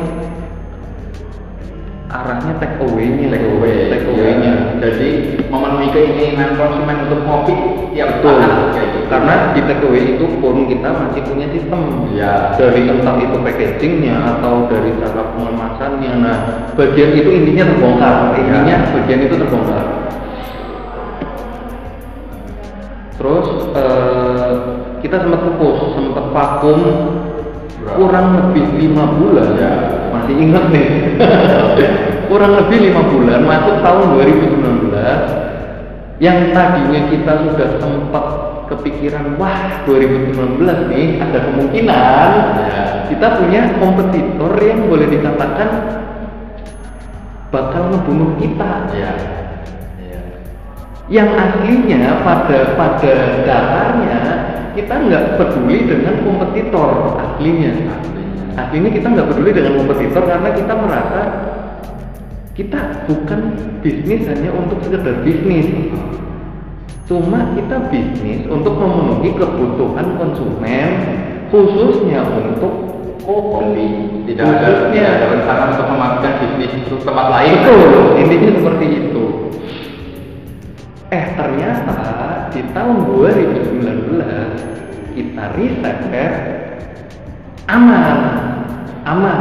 arahnya 2.10 2.54
take 2.58 2.78
away-nya. 2.82 3.38
Take 3.38 3.50
away 3.54 3.76
take 3.90 4.06
Iya. 4.06 4.14
away-nya. 4.18 4.54
Jadi 4.82 5.10
memenuhi 5.50 5.88
keinginan 5.94 6.58
konsumen 6.58 6.98
untuk 7.06 7.22
ngopi 7.22 7.54
tiap 7.94 8.10
betul. 8.18 8.38
Kayak 8.74 8.88
gitu. 8.98 9.00
Karena 9.14 9.34
di 9.54 9.62
take 9.70 9.84
away 9.86 10.04
itu 10.18 10.26
pun 10.42 10.58
kita 10.66 10.90
masih 10.90 11.22
punya 11.30 11.48
sistem. 11.54 11.82
Iya. 12.14 12.34
dari 12.58 12.82
entah 12.90 13.18
itu 13.22 13.38
packagingnya 13.46 14.16
atau 14.38 14.66
dari 14.74 14.90
cara 14.98 15.22
pengemasannya. 15.38 16.14
Nah 16.18 16.38
bagian 16.74 17.14
itu 17.14 17.30
intinya 17.30 17.70
terbongkar. 17.70 18.42
Intinya 18.42 18.78
bagian 18.90 19.22
itu 19.22 19.36
terbongkar 19.38 19.86
terus 23.24 23.48
eh, 23.72 24.52
kita 25.00 25.16
sempat 25.24 25.42
pupus 25.48 25.96
sempat 25.96 26.26
vakum 26.36 26.80
kurang 27.96 28.28
lebih 28.36 28.68
lima 28.76 29.08
bulan 29.16 29.50
Ya. 29.56 29.72
masih 30.12 30.36
ingat 30.44 30.66
nih 30.76 30.88
kurang 32.30 32.60
lebih 32.60 32.92
lima 32.92 33.02
bulan 33.08 33.48
masuk 33.48 33.80
tahun 33.80 34.06
2019 34.20 34.92
yang 36.20 36.52
tadinya 36.52 37.02
kita 37.12 37.34
sudah 37.48 37.70
sempat 37.80 38.26
kepikiran 38.72 39.36
wah 39.40 39.84
2019 39.88 40.92
nih 40.92 41.08
ada 41.24 41.40
kemungkinan 41.48 42.30
Ya. 42.60 43.08
kita 43.08 43.28
punya 43.40 43.62
kompetitor 43.80 44.52
yang 44.60 44.84
boleh 44.92 45.08
dikatakan 45.08 45.70
bakal 47.52 47.88
ngebunuh 47.88 48.36
kita 48.36 48.72
Iya. 48.92 49.12
Yang 51.14 51.30
aslinya 51.38 52.26
pada 52.26 52.74
pada 52.74 53.14
dasarnya 53.46 54.20
kita 54.74 54.94
nggak 54.98 55.38
peduli 55.38 55.86
dengan 55.86 56.26
kompetitor 56.26 57.14
aslinya 57.22 58.02
aslinya 58.58 58.90
kita 58.90 59.08
nggak 59.14 59.30
peduli 59.30 59.54
dengan 59.54 59.78
kompetitor 59.78 60.26
karena 60.26 60.50
kita 60.58 60.74
merasa 60.74 61.22
kita 62.54 63.06
bukan 63.10 63.40
bisnis 63.82 64.30
hanya 64.30 64.54
untuk 64.54 64.78
sekedar 64.86 65.26
bisnis. 65.26 65.66
Cuma 67.10 67.50
kita 67.58 67.90
bisnis 67.90 68.46
untuk 68.46 68.78
memenuhi 68.78 69.34
kebutuhan 69.34 70.18
konsumen 70.22 70.90
khususnya 71.50 72.22
untuk 72.30 72.74
kopi 73.26 73.88
tidak 74.30 74.46
ada 74.54 74.68
khususnya. 74.70 74.94
tidak 74.94 75.14
ada 75.18 75.26
rencana 75.34 75.64
untuk 75.74 75.88
memastikan 75.94 76.34
bisnis 76.62 76.72
untuk 76.86 77.02
tempat 77.02 77.28
lain. 77.34 77.54
Betul, 77.58 78.02
intinya 78.22 78.50
seperti 78.54 78.86
itu. 79.02 79.23
Eh 81.14 81.30
ternyata 81.38 81.94
di 82.50 82.66
tahun 82.74 83.06
2019 83.06 84.18
kita 85.14 85.44
riset 85.54 85.98
aman, 87.70 88.18
aman, 89.06 89.38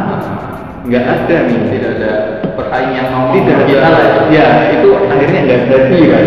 nggak 0.84 1.00
ada 1.00 1.36
nih, 1.48 1.58
tidak 1.72 1.90
ada 1.96 2.12
persaing 2.52 2.92
yang 2.92 3.08
ngomong 3.08 3.40
tidak 3.40 3.56
ada. 3.56 3.64
kita 3.72 3.88
lah 3.88 4.04
Ya 4.28 4.48
itu 4.76 4.88
akhirnya 5.08 5.40
nggak 5.48 5.60
jadi 5.72 5.98
kan. 6.12 6.24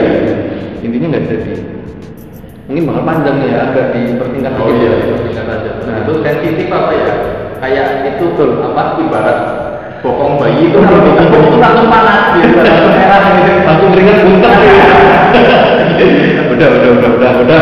Intinya 0.81 1.07
nggak 1.13 1.25
jadi. 1.29 1.53
Mungkin 2.65 2.83
bakal 2.89 3.03
panjang 3.05 3.37
ya, 3.45 3.69
agak 3.69 3.85
dipersingkat 3.93 4.53
oh 4.57 4.65
dikit 4.65 4.81
iya 4.81 4.89
ya. 4.97 5.15
tinggal 5.21 5.45
aja 5.53 5.71
Nah. 5.85 5.97
itu 6.01 6.13
sensitif 6.25 6.67
apa 6.73 6.91
ya 6.97 7.13
kayak 7.61 7.87
itu 8.17 8.25
tuh 8.33 8.65
apa 8.65 8.97
ibarat 8.97 9.39
bokong 10.05 10.37
bayi 10.37 10.69
itu 10.69 10.77
kalau 10.77 11.01
ditembok 11.01 11.41
itu 11.49 11.57
langsung 11.57 11.87
panas. 11.89 12.21
Gitu 12.37 12.57
merah 12.61 13.21
gitu 13.25 13.51
langsung 13.65 13.89
keringat 13.89 14.17
muntah 14.21 14.53
udah 16.55 16.67
udah 16.69 16.89
udah 16.93 17.09
udah 17.17 17.31
udah. 17.41 17.61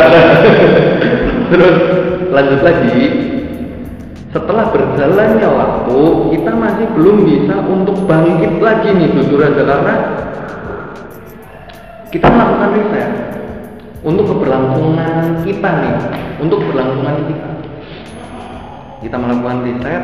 Terus 1.49 1.75
lanjut 2.29 2.61
lagi. 2.61 2.99
Setelah 4.33 4.65
berjalannya 4.73 5.45
waktu 5.45 5.99
kita 6.33 6.51
masih 6.57 6.85
belum 6.97 7.17
bisa 7.21 7.53
untuk 7.69 8.01
bangkit 8.09 8.57
lagi 8.57 8.89
nih 8.89 9.13
jujur 9.13 9.45
aja 9.45 9.61
karena 9.61 9.95
kita 12.09 12.27
melakukan 12.33 12.69
riset 12.73 13.09
untuk 14.01 14.33
keberlangsungan 14.33 15.45
kita 15.45 15.69
nih 15.69 15.95
untuk 16.41 16.65
keberlangsungan 16.65 17.17
kita. 17.29 17.49
Kita 19.05 19.17
melakukan 19.21 19.57
riset 19.69 20.03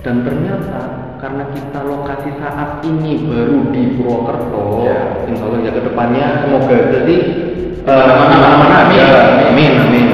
dan 0.00 0.22
ternyata 0.22 0.80
karena 1.18 1.44
kita 1.50 1.78
lokasi 1.82 2.30
saat 2.38 2.78
ini 2.86 3.26
baru 3.26 3.74
di 3.74 3.98
Purwokerto 3.98 4.86
Ya. 4.86 5.26
insya 5.26 5.44
Allah 5.50 5.60
ya 5.66 5.72
ke 5.74 5.82
depannya 5.82 6.26
semoga 6.46 6.76
jadi 6.94 7.16
Mana-mana, 7.88 8.36
mana-mana 8.36 8.76
amin. 8.84 9.00
ada 9.00 9.20
amin 9.48 9.72
amin 9.80 10.06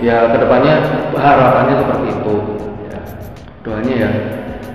ya 0.00 0.32
ke 0.32 0.36
depannya 0.40 0.74
harapannya 1.14 1.74
seperti 1.84 2.06
itu 2.16 2.34
doanya 3.62 3.94
ya 3.94 4.10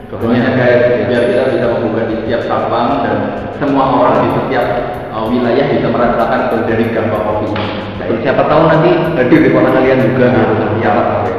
Pokoknya 0.10 0.58
guys, 0.58 1.06
biar 1.06 1.22
kita 1.30 1.44
bisa 1.54 1.66
membuka 1.70 2.10
di 2.10 2.18
setiap 2.18 2.42
cabang 2.50 3.06
dan 3.06 3.18
semua 3.62 3.94
orang 3.94 4.26
di 4.26 4.30
setiap 4.42 4.66
uh, 5.14 5.30
wilayah 5.30 5.70
bisa 5.70 5.86
merasakan 5.86 6.66
dari 6.66 6.90
gambar 6.90 7.22
kopi 7.30 7.46
ini. 7.54 8.18
Siapa 8.26 8.42
tahu 8.50 8.74
nanti 8.74 8.90
hadir 8.90 9.40
di 9.46 9.54
kota 9.54 9.70
kalian 9.70 10.02
juga 10.02 10.34
gitu. 10.34 10.66
siapa 10.82 11.02
tahu 11.06 11.22
ya. 11.30 11.34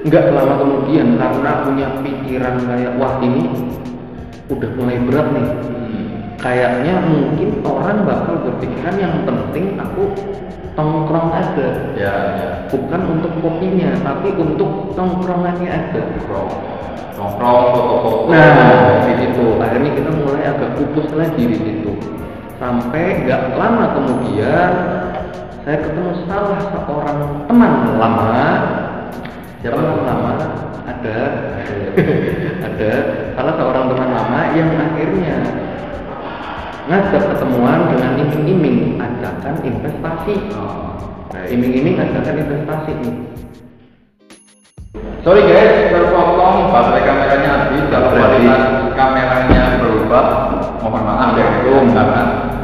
Nggak 0.00 0.24
lama 0.32 0.54
kemudian 0.56 1.20
karena 1.20 1.50
punya 1.64 1.86
pikiran 2.00 2.56
kayak 2.64 2.92
wah 2.96 3.20
ini 3.20 3.44
udah 4.48 4.70
mulai 4.80 4.96
berat 5.04 5.28
nih. 5.30 5.46
Hmm. 5.46 6.06
Kayaknya 6.40 6.94
mungkin 7.04 7.48
orang 7.62 7.98
bakal 8.08 8.34
berpikiran 8.48 8.96
yang 8.96 9.14
penting 9.28 9.76
aku 9.76 10.08
tongkrong 10.72 11.28
aja, 11.36 11.68
Ya, 11.92 12.14
ya. 12.40 12.50
bukan 12.72 13.00
untuk 13.18 13.32
kopinya, 13.44 13.92
tapi 14.00 14.32
untuk 14.32 14.96
tongkrongannya 14.96 15.68
aja. 15.68 16.00
Nongkrong, 16.00 16.50
nongkrong, 17.20 17.64
foto-foto. 17.76 18.32
Nah, 18.32 19.04
di 19.04 19.12
situ 19.20 19.44
akhirnya 19.60 19.90
kita 19.92 20.10
mulai 20.16 20.42
agak 20.48 20.70
pupus 20.80 21.08
lagi 21.12 21.42
di 21.44 21.58
situ. 21.60 21.92
sampai 22.60 23.24
nggak 23.24 23.56
lama 23.56 23.96
kemudian 23.96 24.72
saya 25.64 25.80
ketemu 25.80 26.12
salah 26.28 26.60
seorang 26.68 27.48
teman 27.48 27.72
lama 27.96 28.36
Siapa? 29.60 29.76
teman 29.76 30.08
lama 30.08 30.32
ada 30.88 31.16
ada 32.72 32.90
salah 33.36 33.54
seorang 33.60 33.84
teman 33.92 34.08
lama 34.08 34.40
yang 34.56 34.72
akhirnya 34.72 35.36
ngajak 36.88 37.22
ketemuan 37.28 37.92
dengan 37.92 38.12
iming-iming 38.24 38.96
ajakan 38.96 39.60
investasi 39.60 40.34
nah, 41.28 41.44
iming-iming 41.44 42.00
ajakan 42.00 42.34
investasi 42.40 42.92
nih 43.04 43.16
Sorry 45.20 45.44
guys, 45.44 45.92
terpotong 45.92 46.72
baterai 46.72 47.04
kameranya 47.04 47.48
habis. 47.52 47.84
Kalau 47.92 48.08
kualitas 48.08 48.88
kameranya 48.96 49.76
berubah, 49.76 50.24
mohon 50.80 51.04
maaf 51.04 51.36
ya 51.36 51.60
belum 51.60 51.92
karena 51.92 52.22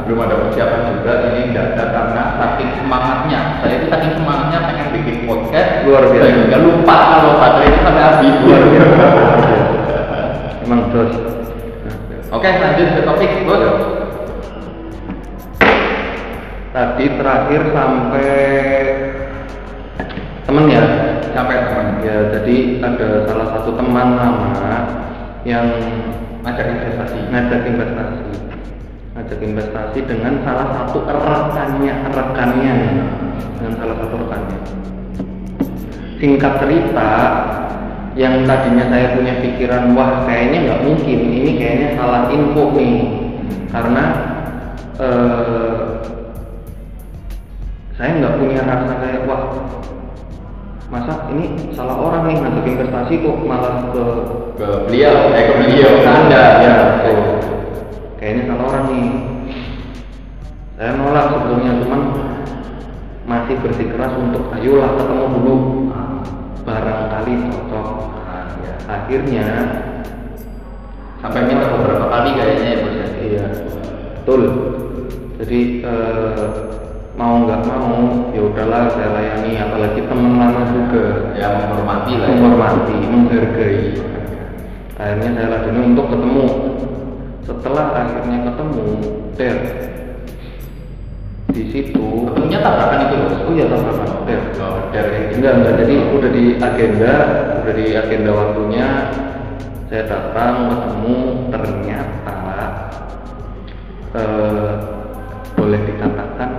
belum 0.09 0.25
ada 0.25 0.35
persiapan 0.41 0.81
juga. 0.89 1.13
Ini 1.29 1.53
nggak 1.53 1.65
ada 1.77 1.83
karena 1.93 2.23
saking 2.41 2.69
semangatnya. 2.81 3.61
Saya 3.61 3.73
itu 3.77 3.85
saking 3.93 4.13
semangatnya 4.17 4.59
pengen 4.65 4.87
bikin. 4.89 5.16
Luar 5.87 6.03
biasa. 6.11 6.27
Sehingga 6.27 6.59
lupa 6.59 6.97
kalau 7.15 7.39
baterai 7.39 7.71
itu 7.71 7.79
sampai 7.79 8.03
habis. 8.03 8.33
luar 8.43 8.61
biasa 8.67 9.07
emang 10.67 10.91
terus 10.91 11.15
Oke, 12.27 12.49
lanjut 12.59 12.87
ke 12.91 13.01
topik. 13.07 13.31
Bos. 13.47 13.63
tadi 16.75 17.05
terakhir 17.09 17.61
sampai 17.73 18.31
temen 20.45 20.65
ya 20.67 20.83
Sampai 21.31 21.55
teman 21.69 21.87
ya 22.03 22.17
jadi 22.35 22.57
ada 22.83 23.09
salah 23.29 23.47
satu 23.55 23.79
teman 23.79 24.19
lama 24.19 24.51
yang 25.47 25.65
ngajak 26.43 26.67
investasi. 26.67 27.17
ngajak 27.31 27.61
investasi 27.65 28.33
ngajak 29.15 29.39
investasi 29.41 29.99
dengan 30.05 30.33
salah 30.45 30.67
satu 30.75 31.07
rekannya 31.07 31.93
rekannya 32.09 32.75
dengan 33.57 33.73
salah 33.79 33.95
satu 34.01 34.15
rekannya 34.21 34.59
singkat 36.17 36.53
cerita 36.61 37.11
yang 38.17 38.41
tadinya 38.49 38.89
saya 38.89 39.13
punya 39.13 39.33
pikiran 39.45 39.93
wah 39.93 40.25
kayaknya 40.25 40.57
nggak 40.65 40.81
mungkin 40.89 41.19
ini 41.29 41.51
kayaknya 41.61 41.89
salah 41.93 42.33
info 42.33 42.73
nih 42.73 42.97
karena 43.69 44.03
eh, 44.97 45.77
saya 47.93 48.11
nggak 48.17 48.35
punya 48.41 48.61
rasa 48.65 48.93
kayak 48.97 49.21
wah 49.29 49.41
masa 50.89 51.29
ini 51.29 51.69
salah 51.77 51.93
orang 51.99 52.25
nih 52.25 52.37
ngajak 52.41 52.65
investasi 52.65 53.13
kok 53.21 53.37
malah 53.45 53.91
ke 53.93 54.05
Ke 54.57 54.89
beliau, 54.89 55.29
eh 55.37 55.43
ke 55.45 55.53
beliau, 55.53 55.91
ke 56.01 56.09
anda. 56.09 56.43
ya 56.65 56.75
betul. 56.97 57.19
kayaknya 58.17 58.43
salah 58.49 58.65
orang 58.73 58.85
nih 58.89 59.07
saya 60.77 60.91
nolak 60.97 61.25
sebelumnya 61.29 61.73
cuman 61.85 62.01
masih 63.29 63.55
bersikeras 63.61 64.13
untuk 64.17 64.49
ayolah 64.57 64.89
ketemu 64.97 65.25
dulu 65.37 65.55
barangkali 66.67 67.33
cocok 67.47 67.87
Ah, 68.27 68.51
ya. 68.59 68.73
akhirnya 68.85 69.47
Sampai 71.17 71.47
minta 71.47 71.71
beberapa 71.71 72.05
kali 72.07 72.29
kayaknya 72.35 72.67
ya 72.67 72.77
bos. 72.77 72.93
ya. 72.93 73.07
iya 73.17 73.45
betul 74.13 74.41
jadi 75.39 75.59
eh, 75.81 76.45
mau 77.17 77.41
nggak 77.41 77.61
mau 77.65 77.95
ya 78.29 78.41
udahlah 78.43 78.93
saya 78.93 79.09
layani 79.09 79.57
apalagi 79.57 80.01
teman 80.05 80.37
lama 80.37 80.61
juga 80.69 81.33
Ya 81.33 81.47
menghormati 81.55 82.13
lah. 82.13 82.27
ya. 82.27 82.35
menghormati 82.35 82.95
menghargai 83.01 83.81
akhirnya 84.93 85.29
saya 85.33 85.47
ladeni 85.49 85.81
untuk 85.87 86.05
ketemu 86.11 86.45
setelah 87.41 87.85
akhirnya 87.95 88.37
ketemu 88.43 88.85
der 89.39 89.57
di 91.57 91.65
situ. 91.73 92.07
Ketemunya 92.29 92.59
tabrakan 92.61 92.99
itu 93.09 93.15
bos. 93.25 93.35
oh 93.41 93.51
iya 93.57 93.65
tabrakan. 93.65 94.07
Oh, 94.61 94.77
dari 94.93 95.19
enggak 95.33 95.53
enggak 95.57 95.73
jadi 95.81 95.95
udah 96.13 96.29
di 96.29 96.45
agenda 96.61 97.13
udah 97.65 97.73
di 97.73 97.85
agenda 97.97 98.31
waktunya. 98.31 98.87
Saya 99.87 100.03
datang 100.03 100.67
ketemu 100.67 101.15
ternyata 101.47 102.35
eh, 104.19 104.71
boleh 105.55 105.79
dikatakan 105.87 106.49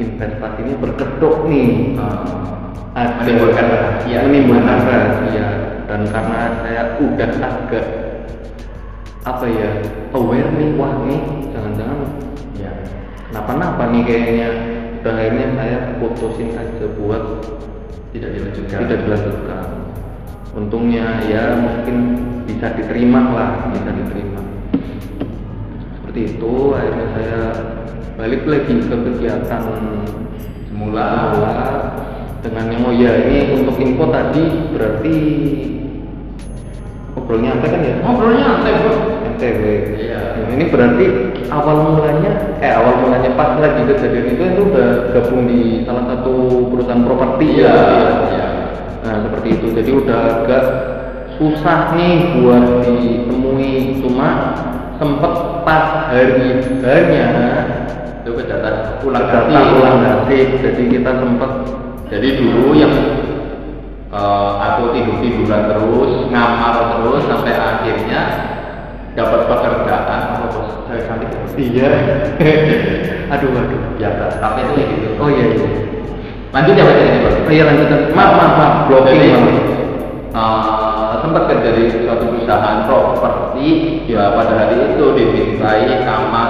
investasi 0.00 0.58
ini 0.64 0.74
berkedok 0.80 1.36
nih. 1.46 1.70
Ada 2.98 3.22
Menimbulkan 3.22 3.66
rahasia. 3.70 4.18
menimbulkan 4.26 4.78
rahasia. 4.82 5.46
Dan 5.86 6.00
karena 6.10 6.40
saya 6.64 6.82
udah 6.98 7.30
agak 7.38 7.86
apa 9.28 9.44
ya 9.44 9.70
aware 10.16 10.50
nih 10.56 10.68
wah 10.74 10.92
nih 11.04 11.20
jangan-jangan. 11.52 11.98
Kenapa-napa 13.38 13.94
nih 13.94 14.02
kayaknya 14.02 14.48
dan 15.06 15.14
akhirnya 15.14 15.46
saya 15.54 15.78
putusin 16.02 16.58
aja 16.58 16.86
buat 16.98 17.22
Tidak 18.10 18.30
dilanjutkan. 18.34 18.78
tidak 18.82 18.98
dilanjutkan 19.06 19.66
untungnya 20.58 21.22
ya 21.30 21.54
mungkin 21.54 21.96
bisa 22.50 22.74
diterima 22.74 23.30
lah 23.30 23.50
bisa 23.70 23.94
diterima 23.94 24.42
seperti 26.02 26.20
itu 26.34 26.54
akhirnya 26.74 27.06
saya 27.14 27.38
balik 28.18 28.42
lagi 28.42 28.74
ke 28.82 28.96
kegiatan 29.06 29.62
Semula. 29.62 29.86
semula 30.66 31.08
dengan 32.42 32.64
yang 32.74 32.86
oh 32.90 32.94
ya 32.98 33.12
ini 33.22 33.54
untuk 33.54 33.78
info 33.78 34.10
tadi 34.10 34.42
berarti 34.74 35.16
ngobrolnya 37.14 37.50
apa 37.54 37.66
kan 37.70 37.80
ya 37.86 37.94
Ngobrolnya 38.02 38.44
santai 38.50 38.74
bos. 38.82 38.98
NTW 39.38 39.62
Iya. 39.94 40.20
Nah, 40.42 40.50
ini 40.58 40.64
berarti 40.72 41.06
awal 41.52 41.76
mulanya 41.92 42.47
eh 42.58 42.70
awal 42.74 42.94
mulanya 43.00 43.30
pas 43.34 43.54
lagi 43.56 43.86
kejadian 43.86 44.34
itu 44.34 44.42
itu 44.44 44.62
udah 44.74 44.88
gabung 45.14 45.46
di 45.46 45.86
salah 45.86 46.04
satu 46.10 46.34
perusahaan 46.68 47.06
properti 47.06 47.62
Iya. 47.62 47.70
ya. 47.70 48.06
Iya. 48.28 48.46
Nah 49.06 49.14
seperti 49.22 49.48
itu 49.54 49.66
jadi 49.72 49.90
udah 49.94 50.18
agak 50.42 50.64
susah 51.38 51.94
nih 51.94 52.42
buat 52.42 52.82
ditemui 52.82 54.02
cuma 54.02 54.28
sempet 54.98 55.32
pas 55.62 56.10
hari 56.10 56.58
harinya 56.82 57.26
Itu 58.20 58.34
kedatangan 58.34 58.98
pulang 59.00 59.24
data 59.24 59.46
ganti. 59.46 59.72
ulang 59.78 59.96
nasib 60.02 60.48
jadi 60.58 60.82
kita 60.90 61.10
sempet 61.16 61.50
Jadi 62.10 62.28
dulu 62.36 62.72
yang 62.74 62.92
eh, 64.08 64.50
aku 64.58 64.96
tidur 64.96 65.16
tiduran 65.20 65.62
terus, 65.68 66.12
ngamar 66.28 66.74
terus 66.96 67.22
sampai 67.28 67.52
akhirnya 67.52 68.20
dapat 69.12 69.44
pekerjaan. 69.46 70.37
Saya 70.88 71.04
ya, 71.04 71.14
Bos? 71.20 71.52
iya 71.60 71.90
aduh 73.36 73.50
aduh 73.52 73.80
Biasa. 74.00 74.24
Tapi 74.40 74.58
itu 74.64 74.72
kayak 74.72 74.88
gitu. 74.88 75.06
oh 75.20 75.28
iya 75.28 75.44
iya 75.52 75.68
Lanjut 76.48 76.74
ya 76.74 76.84
baca 76.88 77.02
ini 77.04 77.18
bos. 77.20 77.36
oh 77.44 77.52
iya 77.52 77.64
lanjutan 77.68 78.00
maaf 78.16 78.32
maaf 78.32 78.52
maaf 78.56 78.74
blocking 78.88 79.20
Jadi, 79.20 79.28
maaf. 79.36 79.52
eh, 80.32 81.12
sempat 81.20 81.42
kerja 81.44 81.70
di 81.76 81.82
suatu 81.92 82.24
perusahaan 82.24 82.78
properti 82.88 83.68
ya 84.08 84.32
pada 84.32 84.52
hari 84.56 84.76
itu 84.96 85.04
dimintai 85.12 86.00
sama 86.08 86.44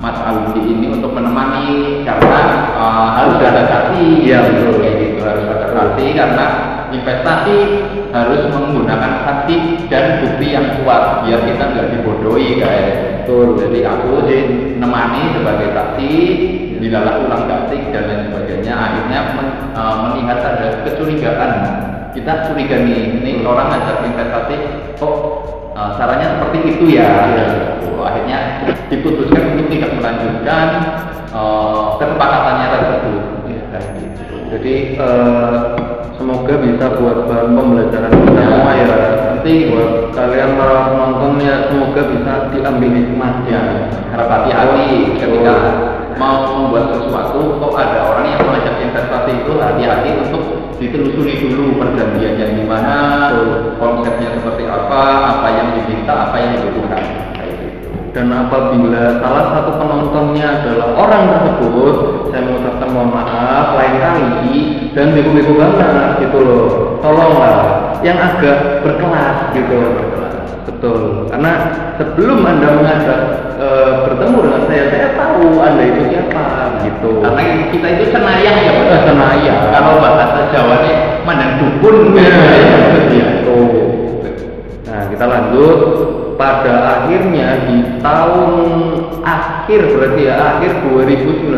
Mas 0.00 0.16
Aldi 0.16 0.64
ini 0.64 0.88
untuk 0.88 1.12
menemani 1.12 2.00
karena 2.08 2.40
eh, 2.72 3.08
harus 3.20 3.36
ada 3.44 3.62
saksi 3.68 4.24
Iya, 4.24 4.40
betul. 4.48 4.80
kayak 4.80 4.94
gitu 4.96 5.20
harus 5.20 5.44
ada 5.44 5.66
saksi 5.68 6.06
karena 6.16 6.46
investasi 6.90 7.56
harus 8.10 8.42
menggunakan 8.50 9.12
saksi 9.22 9.56
dan 9.86 10.22
bukti 10.22 10.46
yang 10.54 10.66
kuat 10.82 11.24
biar 11.26 11.40
kita 11.46 11.64
nggak 11.70 11.88
dibodohi 11.94 12.58
guys 12.58 13.22
Betul. 13.22 13.58
jadi 13.62 13.80
aku 13.94 14.26
dinemani 14.26 15.22
sebagai 15.38 15.68
saksi 15.70 16.12
dilalah 16.80 17.22
ulang 17.22 17.44
saksi 17.46 17.92
dan 17.92 18.02
lain 18.08 18.22
sebagainya 18.32 18.74
akhirnya 18.74 19.20
men- 19.36 19.58
eh, 19.76 19.94
melihat 20.08 20.38
ada 20.42 20.66
kecurigaan 20.88 21.52
kita 22.10 22.32
curiga 22.50 22.76
nih 22.82 23.22
ini 23.22 23.32
orang 23.46 23.70
ngajak 23.70 24.02
investasi 24.02 24.56
kok 24.98 25.16
eh, 25.78 25.90
sarannya 25.94 26.26
seperti 26.34 26.58
itu 26.74 26.84
ya 26.98 27.08
Iya. 27.30 27.46
Oh, 28.00 28.08
akhirnya 28.08 28.64
diputuskan 28.88 29.54
untuk 29.54 29.68
tidak 29.68 29.92
melanjutkan 30.00 30.66
eh, 31.30 31.82
kesepakatannya 32.00 32.66
tersebut 32.72 33.24
ya, 33.46 33.62
kayak 33.70 33.90
gitu. 34.00 34.36
Jadi 34.50 34.74
eh, 34.98 35.58
semoga 36.20 36.54
bisa 36.60 36.86
buat 37.00 37.24
bahan 37.24 37.56
pembelajaran 37.56 38.12
kita 38.12 38.36
Ya. 38.36 38.44
semua 38.52 38.72
ya. 38.76 38.86
Nanti 39.40 39.54
buat 39.72 40.12
kalian 40.12 40.50
para 40.60 40.76
penonton 40.92 41.32
ya 41.40 41.54
semoga 41.72 42.02
bisa 42.12 42.32
diambil 42.52 42.92
hikmahnya. 42.92 43.62
ya 44.12 44.20
hati-hati 44.28 45.16
ketika 45.16 45.56
mau 46.20 46.44
membuat 46.44 46.92
sesuatu 46.92 47.56
kok 47.56 47.72
ada 47.72 47.98
orang 48.12 48.36
yang 48.36 48.44
mengajak 48.44 48.76
investasi 48.84 49.32
itu 49.40 49.52
hati-hati 49.56 50.10
untuk 50.28 50.42
ditelusuri 50.76 51.40
dulu 51.40 51.80
perjanjiannya 51.80 52.46
gimana 52.60 52.96
konsepnya 53.80 54.28
seperti 54.36 54.68
apa 54.68 55.02
apa 55.40 55.48
yang 55.56 55.68
diminta 55.72 56.28
apa 56.28 56.36
yang 56.36 56.50
dibutuhkan 56.60 57.29
Dan 58.10 58.26
apabila 58.34 59.22
salah 59.22 59.44
satu 59.54 59.70
penontonnya 59.78 60.46
adalah 60.62 60.98
orang 60.98 61.22
tersebut, 61.30 61.94
saya 62.34 62.42
mengucapkan 62.42 62.88
mohon 62.90 63.10
maaf 63.14 63.78
lain 63.78 63.94
kali 64.02 64.54
dan 64.98 65.14
bego-bego 65.14 65.54
banget 65.54 66.18
gitu 66.26 66.38
loh. 66.42 66.66
Tolonglah 66.98 67.58
yang 68.02 68.18
agak 68.18 68.82
berkelas 68.82 69.54
gitu. 69.54 69.78
betul. 70.66 71.30
Karena 71.30 71.52
sebelum 72.02 72.42
anda 72.42 72.68
mengajak 72.74 73.20
eh, 73.62 73.92
bertemu 74.10 74.36
dengan 74.42 74.62
saya, 74.66 74.84
saya 74.90 75.08
tahu 75.14 75.46
anda 75.62 75.82
itu 75.86 76.02
siapa 76.10 76.46
gitu. 76.82 77.10
Karena 77.22 77.42
kita 77.70 77.86
itu 77.94 78.04
senayang 78.10 78.58
ya 78.58 78.72
Pak. 78.74 78.86
Eh, 78.90 79.02
senayang. 79.06 79.60
Kalau 79.70 79.94
bahasa 80.02 80.50
Jawanya 80.50 81.22
mandang 81.22 81.62
dukun. 81.62 82.18
Iya, 82.18 82.30
Iya. 83.06 83.28
Tuh. 83.46 83.70
Nah, 84.90 85.02
kita 85.14 85.24
lanjut 85.30 85.78
pada 86.40 87.04
akhirnya 87.04 87.68
di 87.68 88.00
tahun 88.00 88.52
akhir 89.20 89.80
berarti 89.92 90.22
ya 90.24 90.34
akhir 90.56 90.72
2019 90.88 91.52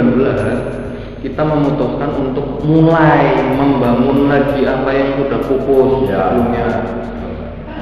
kita 1.23 1.43
memutuskan 1.47 2.11
untuk 2.19 2.59
mulai 2.67 3.31
membangun 3.55 4.27
lagi 4.27 4.67
apa 4.67 4.91
yang 4.91 5.15
sudah 5.23 5.39
pupus 5.47 6.11
Ya. 6.11 6.19
sebelumnya 6.35 6.67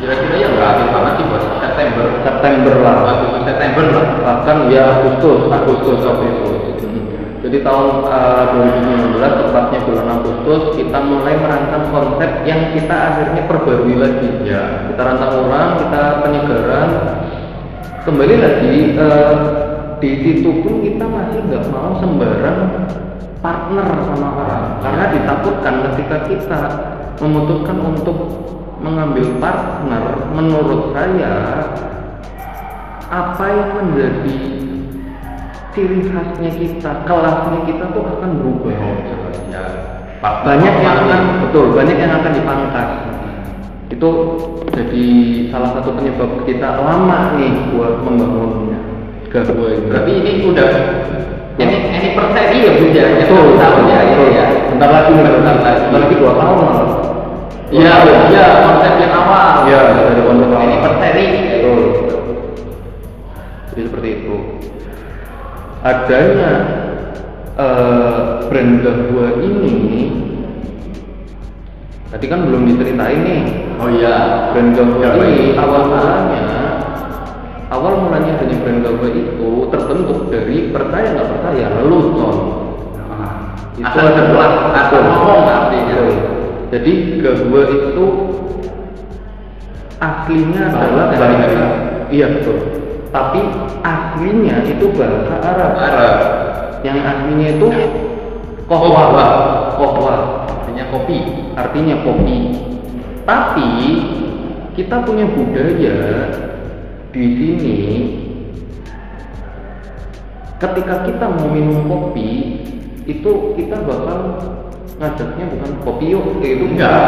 Kira-kira 0.01 0.37
ya 0.37 0.49
nggak 0.49 0.65
habis 0.65 0.89
banget 0.97 1.13
sih 1.17 1.25
bos. 1.29 1.45
September. 1.61 2.05
September 2.25 2.75
lah 2.81 2.97
Agustus 3.05 3.43
September 3.49 3.85
lah. 3.93 4.07
bahkan 4.21 4.57
ya 4.69 4.83
Agustus 4.97 5.41
Agustus 5.49 5.99
waktu 6.05 6.25
itu 6.29 6.49
Hmm. 6.81 7.05
Jadi 7.41 7.65
tahun 7.65 8.05
eh, 8.05 8.45
2019 9.17 9.17
tepatnya 9.17 9.81
bulan 9.89 10.07
Agustus 10.21 10.63
kita 10.77 10.99
mulai 11.01 11.41
merancang 11.41 11.89
konsep 11.89 12.45
yang 12.45 12.77
kita 12.77 12.93
akhirnya 12.93 13.43
perbarui 13.49 13.97
lagi. 13.97 14.29
Ya. 14.45 14.93
kita 14.93 15.01
rancang 15.01 15.33
ulang 15.49 15.81
kita 15.81 16.03
penyegaran. 16.21 16.91
Kembali 18.05 18.37
lagi 18.37 18.77
eh, 18.93 19.37
di 20.05 20.11
situ 20.21 20.51
pun 20.61 20.85
kita 20.85 21.05
masih 21.09 21.41
nggak 21.49 21.65
mau 21.73 21.97
sembarang 21.97 22.61
partner 23.41 23.89
sama 24.05 24.29
orang. 24.37 24.67
Karena 24.85 25.05
ditakutkan 25.17 25.75
ketika 25.89 26.17
kita 26.29 26.61
memutuskan 27.25 27.79
untuk 27.81 28.19
mengambil 28.85 29.33
partner 29.41 30.29
menurut 30.37 30.93
saya 30.93 31.33
apa 33.09 33.45
yang 33.49 33.71
menjadi 33.81 34.70
ciri 35.71 35.99
khasnya 36.11 36.51
kita 36.51 36.93
kelasnya 37.07 37.59
kita 37.67 37.85
tuh 37.95 38.03
akan 38.07 38.31
berubah 38.43 38.75
Ya. 39.51 39.63
banyak 40.21 40.75
yang 40.85 40.97
akan 41.09 41.23
betul 41.49 41.73
banyak 41.73 41.97
yang 41.97 42.13
akan 42.21 42.33
dipangkas 42.37 42.89
itu 43.91 44.11
jadi 44.71 45.07
salah 45.51 45.71
satu 45.75 45.97
penyebab 45.97 46.47
kita 46.47 46.79
lama 46.79 47.35
nih 47.35 47.51
buat 47.75 48.05
membangunnya 48.05 48.79
gabua 49.31 49.75
ini 49.75 49.87
Berarti 49.89 50.13
ini 50.13 50.33
udah 50.51 50.69
ini 51.59 51.77
ini 51.93 52.09
per 52.15 52.27
seri 52.35 52.59
ya 52.67 52.73
Bu 52.79 52.85
ya. 52.91 53.05
Betul 53.21 53.59
tahun 53.59 53.85
ya. 53.91 53.99
betul. 54.07 54.29
ya. 54.35 54.45
bentar 54.71 54.89
lagi 54.91 55.11
bentar, 55.15 55.33
lagi. 55.39 55.81
bentar 55.87 56.01
lagi 56.03 56.15
dua 56.19 56.33
tahun 56.39 56.59
Iya, 57.71 58.03
iya, 58.35 58.47
konsep 58.67 58.99
yang 58.99 59.15
awal. 59.15 59.63
Iya, 59.63 59.79
dari 59.95 60.23
konsep 60.27 60.51
awal. 60.51 60.67
Ini 60.67 60.77
per 60.83 60.93
seri. 60.99 61.25
Betul. 61.39 61.81
Jadi 63.71 63.81
seperti 63.87 64.09
itu. 64.11 64.35
Adanya 65.81 66.53
eh, 67.57 68.21
brand 68.53 68.73
gabua 68.85 69.27
ini 69.41 70.13
tadi 72.11 72.27
kan 72.29 72.45
belum 72.45 72.69
diceritain 72.69 73.21
nih 73.25 73.43
Oh 73.81 73.89
iya. 73.89 74.53
brand 74.53 74.77
gabua 74.77 75.01
Gabua 75.09 75.25
ini 75.25 75.57
awal 75.57 75.83
mulanya 75.89 76.43
awal 77.73 77.93
mulanya 78.05 78.37
adanya 78.37 78.57
brand 78.61 78.81
gabua 78.85 79.09
itu 79.09 79.49
terbentuk 79.73 80.19
dari 80.29 80.69
percaya 80.69 81.07
nggak 81.17 81.29
percaya 81.33 81.67
lelucon 81.81 82.37
itu 83.81 83.89
Asal 83.89 84.13
ada 84.13 84.23
jelas, 84.29 84.53
asal 84.77 85.01
ngomong 85.09 85.49
artinya. 85.49 85.97
Jadi 86.69 86.93
gabua 87.25 87.63
itu 87.65 88.05
aslinya 89.97 90.63
adalah 90.69 91.17
Arab. 91.17 91.73
iya 92.13 92.27
betul. 92.29 92.80
Tapi 93.11 93.41
aslinya 93.83 94.63
itu 94.67 94.87
bahasa 94.95 95.35
Arab. 95.43 95.73
Arab. 95.75 96.17
Yang 96.87 96.99
aslinya 97.03 97.49
itu 97.59 97.69
Kohwa. 98.71 99.03
kohwa, 99.75 100.15
Artinya 100.47 100.85
kopi. 100.95 101.19
artinya 101.59 101.97
kopi. 102.07 102.37
Tapi 103.27 103.69
kita 104.79 105.03
punya 105.03 105.27
budaya 105.27 105.97
di 107.11 107.25
sini 107.35 107.77
ketika 110.63 111.03
kita 111.03 111.27
mau 111.27 111.51
minum 111.51 111.83
kopi 111.91 112.29
itu 113.11 113.31
kita 113.59 113.83
bakal 113.83 114.19
ngajaknya 115.03 115.45
bukan 115.51 115.71
kopi 115.83 116.05
yuk 116.15 116.39
kayak 116.39 116.55
gitu 116.63 116.65
Enggak. 116.77 117.03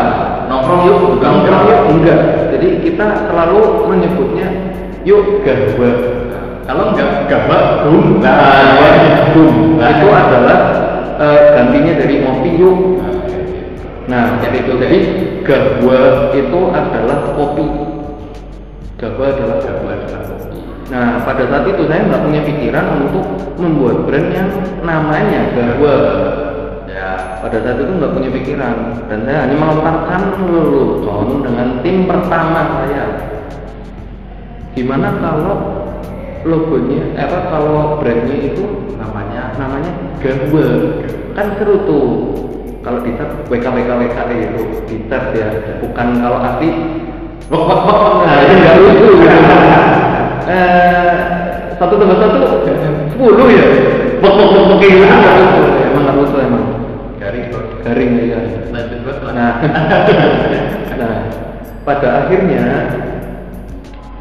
Nongkrong 0.51 0.81
yuk. 0.89 0.99
Nongkrong 1.23 1.63
yuk 1.71 1.81
enggak 1.95 2.21
jadi 2.51 2.69
kita 2.83 3.07
selalu 3.31 3.61
menyebutnya 3.87 4.49
yuk 5.03 5.43
gabah 5.47 5.97
Kalau 6.63 6.95
enggak 6.95 7.27
gabah, 7.27 7.91
bum. 7.91 8.23
gabah 8.23 9.35
boom 9.35 9.77
Nah, 9.77 9.89
itu 9.99 10.07
adalah 10.09 10.59
eh, 11.19 11.41
gantinya 11.59 11.93
dari 11.99 12.15
ngopi 12.23 12.51
yuk 12.59 12.79
nah 14.11 14.39
Jadi 14.43 14.67
itu, 14.67 14.73
jadi 14.79 14.99
gabah 15.43 16.35
itu 16.35 16.61
adalah 16.71 17.19
kopi 17.35 17.67
gabah 19.03 19.35
adalah 19.35 19.59
gabah 19.59 19.93
adalah 19.99 20.23
kopi. 20.31 20.59
Nah, 20.95 21.25
pada 21.27 21.43
saat 21.51 21.65
itu 21.67 21.83
saya 21.91 22.07
nggak 22.07 22.23
punya 22.23 22.41
pikiran 22.47 22.87
untuk 23.09 23.25
membuat 23.59 24.07
brand 24.07 24.29
yang 24.31 24.51
namanya 24.85 25.51
Gabwa. 25.57 25.97
Ya. 26.87 27.41
Pada 27.43 27.59
saat 27.65 27.81
itu 27.83 27.93
nggak 27.99 28.13
punya 28.15 28.31
pikiran 28.31 28.77
dan 29.11 29.19
saya 29.27 29.39
hanya 29.49 29.57
melontarkan 29.59 30.23
lelucon 30.47 31.43
dengan 31.43 31.69
tim 31.81 32.07
pertama 32.07 32.61
saya. 32.79 33.32
Gimana 34.73 35.21
kalau 35.21 35.57
logonya, 36.49 37.13
eh, 37.15 37.23
apa 37.29 37.53
kalau 37.53 38.01
brandnya 38.01 38.37
itu 38.41 38.65
Namanya 38.97 39.53
namanya 39.61 39.93
Gabwa? 40.25 40.65
Kan 41.37 41.47
seru 41.61 41.85
tuh. 41.85 42.09
Kalau 42.83 42.99
di 43.05 43.15
tab 43.15 43.47
WK 43.47 43.63
WK 43.63 43.91
WK 43.95 44.19
itu 44.33 44.63
di 44.91 44.97
tab 45.07 45.31
ya, 45.37 45.49
bukan 45.85 46.09
kalau 46.19 46.39
asli 46.43 46.71
Nah, 47.53 48.37
itu 48.43 48.55
nggak 48.59 48.77
lucu. 48.81 49.13
Eh, 50.43 51.15
satu 51.79 51.95
tambah 52.03 52.19
satu 52.19 52.67
sepuluh 53.15 53.47
ya. 53.47 53.65
Bok 54.19 54.35
bok 54.35 54.49
bok 54.51 54.77
kayak 54.83 54.93
gitu 54.99 55.07
nggak 55.07 55.35
lucu. 55.39 55.63
Emang 55.87 56.03
nggak 56.03 56.17
lucu 56.19 56.37
emang. 56.43 56.65
garing. 57.23 57.47
Garing 57.87 58.11
ya. 58.27 58.41
Nah, 59.33 59.53
nah, 61.01 61.15
pada 61.87 62.09
akhirnya, 62.27 62.63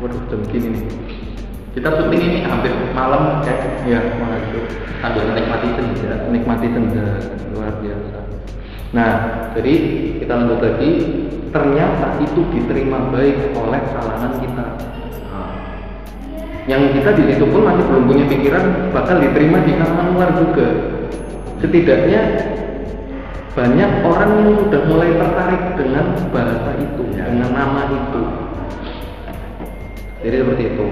waduh 0.01 0.21
jam 0.33 0.41
gini 0.49 0.67
nih. 0.73 0.83
Kita 1.77 1.87
syuting 1.93 2.21
ini 2.25 2.39
hampir 2.43 2.73
malam 2.91 3.45
ya. 3.45 3.55
Ya, 3.85 3.99
waduh. 4.17 4.65
Sambil 4.99 5.23
menikmati 5.29 5.67
senja. 5.77 6.11
Menikmati 6.27 6.67
senja 6.73 7.05
luar 7.53 7.73
biasa. 7.79 8.17
Nah, 8.91 9.11
jadi 9.55 9.73
kita 10.19 10.33
lanjut 10.35 10.59
lagi. 10.59 10.91
Ternyata 11.51 12.15
itu 12.23 12.47
diterima 12.47 13.11
baik 13.11 13.51
oleh 13.59 13.81
kalangan 13.91 14.39
kita. 14.39 14.65
Nah, 15.27 15.51
yang 16.63 16.95
kita 16.95 17.11
di 17.11 17.27
situ 17.27 17.43
pun 17.43 17.67
masih 17.67 17.83
belum 17.91 18.07
punya 18.07 18.25
pikiran 18.31 18.95
bakal 18.95 19.19
diterima 19.19 19.59
di 19.67 19.75
kalangan 19.75 20.15
luar 20.15 20.29
juga. 20.39 20.67
Setidaknya 21.59 22.21
banyak 23.51 23.91
orang 24.07 24.31
yang 24.39 24.51
sudah 24.63 24.81
mulai 24.87 25.11
tertarik 25.11 25.63
dengan 25.75 26.05
bahasa 26.31 26.71
itu, 26.79 27.03
Ya. 27.19 27.27
dengan 27.27 27.51
nama 27.51 27.83
itu. 27.91 28.50
Jadi 30.21 30.35
seperti 30.37 30.63
itu. 30.69 30.85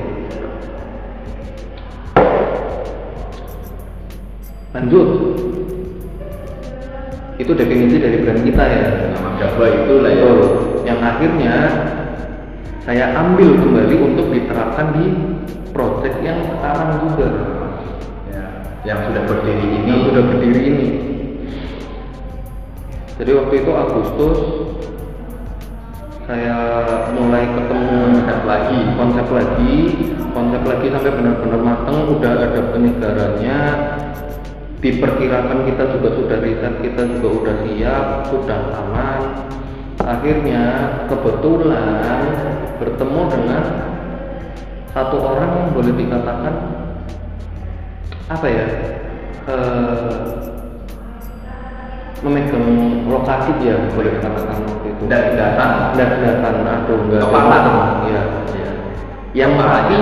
Lanjut. 4.74 5.10
Itu 7.39 7.52
definisi 7.56 7.98
dari 8.02 8.18
brand 8.26 8.42
kita 8.42 8.63
ya. 8.65 8.84
Nama 9.13 9.30
gabah 9.38 9.70
itu 9.70 9.94
lah 10.02 10.13
ya. 10.13 10.32
Yang 10.89 11.00
akhirnya 11.06 11.56
saya 12.82 13.13
ambil 13.13 13.50
kembali 13.62 13.96
untuk 14.02 14.34
diterapkan 14.34 14.98
di 14.98 15.06
project 15.70 16.18
yang 16.26 16.42
sekarang 16.50 17.06
juga 17.06 17.30
Ya. 18.34 18.46
Yang 18.86 19.00
sudah 19.10 19.24
berdiri 19.30 19.65
ini. 19.65 19.89
yang 19.89 20.02
sudah 20.10 20.24
berdiri 20.26 20.62
ini. 20.74 20.88
Jadi 23.20 23.32
waktu 23.36 23.54
itu 23.62 23.72
Agustus 23.76 24.38
saya 26.30 26.62
mulai 27.18 27.42
ketemu 27.58 28.22
Konsep 28.22 28.46
lagi. 28.46 28.80
konsep 28.94 29.28
lagi, 29.34 29.76
konsep 30.30 30.62
lagi 30.62 30.88
sampai 30.94 31.12
benar-benar 31.18 31.62
matang, 31.65 31.98
udah 32.13 32.32
ada 32.38 32.62
penyegarannya. 32.70 33.60
Diperkirakan 34.78 35.65
kita 35.65 35.84
juga 35.98 36.10
sudah 36.13 36.38
riset, 36.38 36.74
kita 36.86 37.02
juga 37.18 37.28
udah 37.34 37.56
siap, 37.65 38.06
sudah 38.30 38.60
aman. 38.78 39.22
Akhirnya 40.06 40.65
kebetulan 41.10 42.22
bertemu 42.78 43.22
dengan 43.34 43.63
satu 44.94 45.18
orang 45.26 45.50
yang 45.58 45.70
boleh 45.74 45.94
dikatakan 45.98 46.56
apa 48.30 48.48
ya 48.48 48.65
eh, 49.50 50.13
memegang 52.20 52.66
lokasi 53.08 53.52
ya 53.64 53.80
boleh 53.96 54.12
dikatakan 54.20 54.60
waktu 54.60 54.88
itu 54.92 55.04
Dan 55.08 55.24
datang. 55.40 55.96
dan 55.96 56.10
datang 56.20 56.56
aduh 56.62 57.00
enggak 57.08 57.24
Kepala. 57.24 57.58
ya 58.06 58.22
Ya. 58.52 58.72
yang 59.46 59.52
pasti 59.56 59.96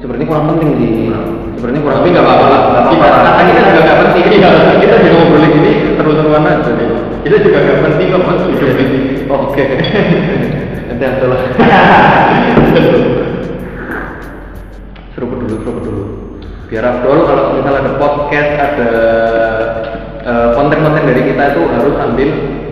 sebenarnya 0.00 0.26
kurang 0.26 0.46
penting 0.50 0.70
sih 0.76 0.92
sebenarnya 1.56 1.80
kurang 1.82 1.98
Tapi 2.00 2.08
nggak 2.12 2.24
apa-apa 2.24 2.46
lah. 2.48 2.60
Kita 2.88 3.08
kita 3.44 3.60
juga 3.64 3.80
nggak 3.84 3.98
penting. 4.04 4.24
Iya, 4.34 4.50
kita 4.80 4.94
juga 5.00 5.12
ngobrolin 5.16 5.50
gini 5.54 5.72
terus-terusan 5.96 6.44
aja 6.44 6.70
nih. 6.72 6.88
Kita 7.24 7.36
juga 7.40 7.58
nggak 7.60 7.78
penting 7.84 8.06
kok 8.08 8.22
mas 8.22 8.40
hidup 8.44 8.70
ini. 8.76 8.98
Oke. 9.26 9.64
Nanti 10.88 11.04
ada 11.04 11.24
lah. 11.26 11.40
seruput 15.14 15.38
dulu, 15.40 15.54
seruput 15.62 15.82
dulu. 15.84 16.02
Biar 16.68 16.84
Abdul 16.84 17.18
kalau 17.24 17.44
misalnya 17.54 17.80
ada 17.80 17.92
podcast, 17.96 18.50
ada 18.58 18.90
konten-konten 20.56 21.04
dari 21.04 21.22
kita 21.28 21.52
itu 21.52 21.60
harus 21.68 21.94
ambil 22.00 22.28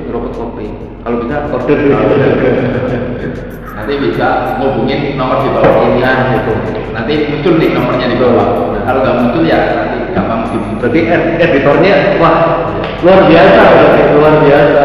seruput 0.09 0.33
kopi. 0.33 0.67
Kalau 1.03 1.17
bisa 1.21 1.37
order 1.53 1.77
dulu. 1.77 1.97
Nanti 3.73 3.93
bisa 3.99 4.57
ngubungin 4.63 5.19
nomor 5.19 5.43
di 5.43 5.51
bawah 5.51 5.75
ini. 5.91 6.01
Nah, 6.01 6.39
itu. 6.39 6.53
Nanti 6.93 7.13
muncul 7.29 7.55
nih 7.59 7.69
nomornya 7.75 8.07
di 8.09 8.17
bawah. 8.21 8.47
Nah, 8.73 8.83
kalau 8.87 9.01
nggak 9.03 9.17
muncul 9.21 9.43
ya 9.45 9.59
nanti 9.75 9.99
gampang 10.15 10.41
dihubungi. 10.49 10.79
Berarti 10.79 11.01
ed- 11.09 11.37
editornya 11.41 11.95
wah 12.23 12.37
luar 13.03 13.21
biasa 13.27 13.63
luar 14.17 14.35
biasa. 14.47 14.83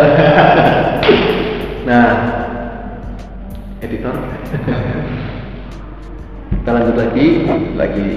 nah, 1.87 2.07
editor. 3.79 4.15
Kita 6.57 6.69
lanjut 6.75 6.95
lagi, 6.99 7.27
lagi 7.79 8.09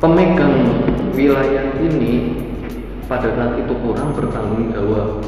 pemegang 0.00 0.49
wilayah 1.30 1.66
ini 1.78 2.12
pada 3.06 3.30
saat 3.38 3.54
itu 3.62 3.74
kurang 3.78 4.10
bertanggung 4.18 4.74
jawab 4.74 5.22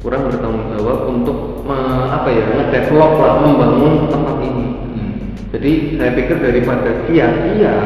kurang 0.00 0.32
bertanggung 0.32 0.72
jawab 0.72 0.98
untuk 1.12 1.62
me- 1.68 2.08
apa 2.08 2.28
ya 2.32 2.44
ngedevelop 2.48 3.12
lah 3.20 3.34
membangun 3.44 4.08
tempat 4.08 4.36
ini 4.40 4.66
Hmm. 4.92 5.12
jadi 5.52 5.72
saya 6.00 6.10
pikir 6.16 6.36
daripada 6.40 6.90
sia-sia 7.04 7.76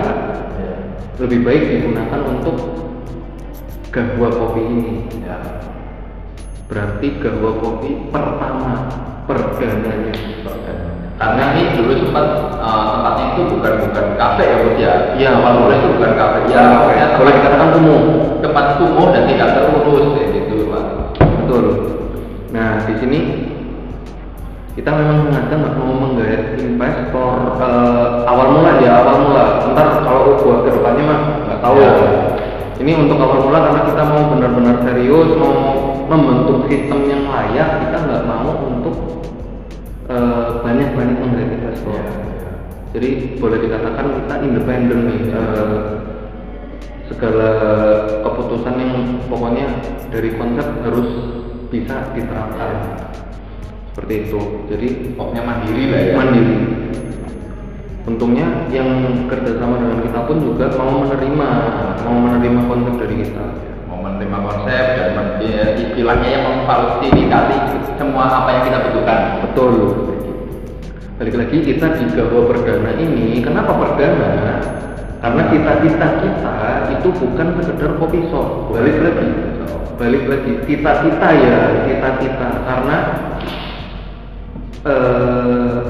lebih 1.17 1.49
baik 1.49 1.63
digunakan 1.73 2.21
untuk 2.29 2.57
gahwa 3.89 4.29
kopi 4.29 4.63
ini. 4.69 4.95
Ya. 5.25 5.41
Berarti 6.69 7.09
gahwa 7.17 7.57
kopi 7.57 8.13
pertama 8.13 8.85
perdananya. 9.25 10.13
Karena 11.17 11.57
ini 11.57 11.73
dulu 11.81 11.93
sempat 11.97 12.27
eh, 12.61 12.85
tempatnya 12.93 13.25
itu 13.33 13.43
bukan 13.57 13.73
bukan 13.89 14.05
kafe 14.21 14.43
ya 14.45 14.57
bos 14.61 14.77
ya. 14.77 14.93
Iya, 15.17 15.29
awal 15.41 15.53
mula 15.65 15.75
itu 15.81 15.89
bukan 15.97 16.13
kafe. 16.13 16.39
Ya, 16.53 16.65
Boleh 16.85 16.93
tempat- 17.17 17.37
dikatakan 17.41 17.69
kumuh. 17.73 18.01
Tempat 18.45 18.67
kumuh 18.77 19.07
dan 19.17 19.25
tidak 19.25 19.49
terurus 19.57 20.07
kayak 20.13 20.29
gitu 20.37 20.69
pak. 20.69 20.85
Betul. 21.25 21.65
Nah 22.53 22.85
di 22.85 22.95
sini 23.01 23.19
kita 24.77 24.93
memang 24.93 25.33
sengaja 25.33 25.57
nggak 25.57 25.75
mau 25.81 25.93
menggait 26.05 26.61
investor 26.61 27.33
eh, 27.65 28.07
awal 28.29 28.47
mula 28.61 28.77
ya 28.85 29.01
awal 29.01 29.17
mula. 29.25 29.45
Ntar 29.73 30.05
kalau 30.05 30.37
buat 30.45 30.69
ke 30.69 30.71
depannya 30.77 31.05
mah 31.09 31.21
nggak 31.49 31.59
tahu 31.65 31.75
ya. 31.81 31.91
Ya. 31.97 32.13
Ini 32.77 32.93
untuk 32.93 33.17
awal 33.25 33.41
mula 33.41 33.59
karena 33.65 33.81
kita 33.89 34.03
mau 34.05 34.23
benar-benar 34.37 34.85
serius 34.85 35.33
mau 35.41 35.55
membentuk 36.13 36.69
sistem 36.69 37.09
yang 37.09 37.25
layak. 37.25 37.89
Kita 37.89 37.97
nggak 38.05 38.23
mau 38.29 38.53
untuk 38.69 38.95
eh, 40.77 40.93
banyak-banyak 40.93 41.17
menggait 41.19 41.51
investor. 41.57 42.01
Jadi 42.93 43.09
boleh 43.37 43.59
dikatakan 43.61 44.07
kita 44.21 44.35
independen 44.41 45.01
nih. 45.09 45.21
eh, 45.33 45.79
segala 47.07 47.51
keputusan 48.21 48.75
yang 48.77 48.93
pokoknya 49.31 49.67
dari 50.11 50.35
konsep 50.35 50.67
harus 50.83 51.07
bisa 51.71 52.11
diterapkan 52.13 52.99
seperti 53.91 54.27
itu 54.27 54.41
jadi 54.67 54.89
Pokoknya 55.15 55.43
mandiri 55.47 55.85
lah 55.87 56.01
ya. 56.03 56.13
mandiri 56.19 56.57
untungnya 58.07 58.47
yang 58.71 58.91
kerjasama 59.27 59.83
dengan 59.83 59.99
kita 60.03 60.21
pun 60.27 60.37
juga 60.43 60.67
mau 60.75 61.07
menerima 61.07 61.49
mau 62.07 62.17
menerima 62.27 62.61
konsep 62.67 62.95
dari 62.99 63.15
kita 63.23 63.45
Mau 63.87 63.99
menerima 64.03 64.39
konsep 64.43 64.85
dan 64.99 65.27
ya, 65.43 65.79
istilahnya 65.79 66.29
yang 66.29 66.45
memfasilitasi 66.45 67.57
semua 67.97 68.25
apa 68.29 68.49
yang 68.51 68.63
kita 68.67 68.79
butuhkan. 68.91 69.21
betul 69.47 69.71
balik 71.17 71.33
lagi 71.33 71.57
kita 71.65 71.97
di 71.97 72.05
Gawa 72.13 72.41
Perdana 72.53 72.93
ini 73.01 73.41
kenapa 73.41 73.73
Perdana? 73.73 74.61
Karena 75.17 75.43
cita-cita 75.49 76.09
kita 76.21 76.55
itu 76.93 77.09
bukan 77.09 77.47
sekedar 77.57 77.97
kopi 77.97 78.21
shop. 78.29 78.71
Balik 78.71 79.01
lagi 79.01 79.29
balik 79.97 80.25
lagi. 80.29 80.53
Cita-cita 80.69 81.29
ya 81.33 81.57
cita-cita. 81.89 82.49
Karena 82.69 82.99
eh, 84.85 85.83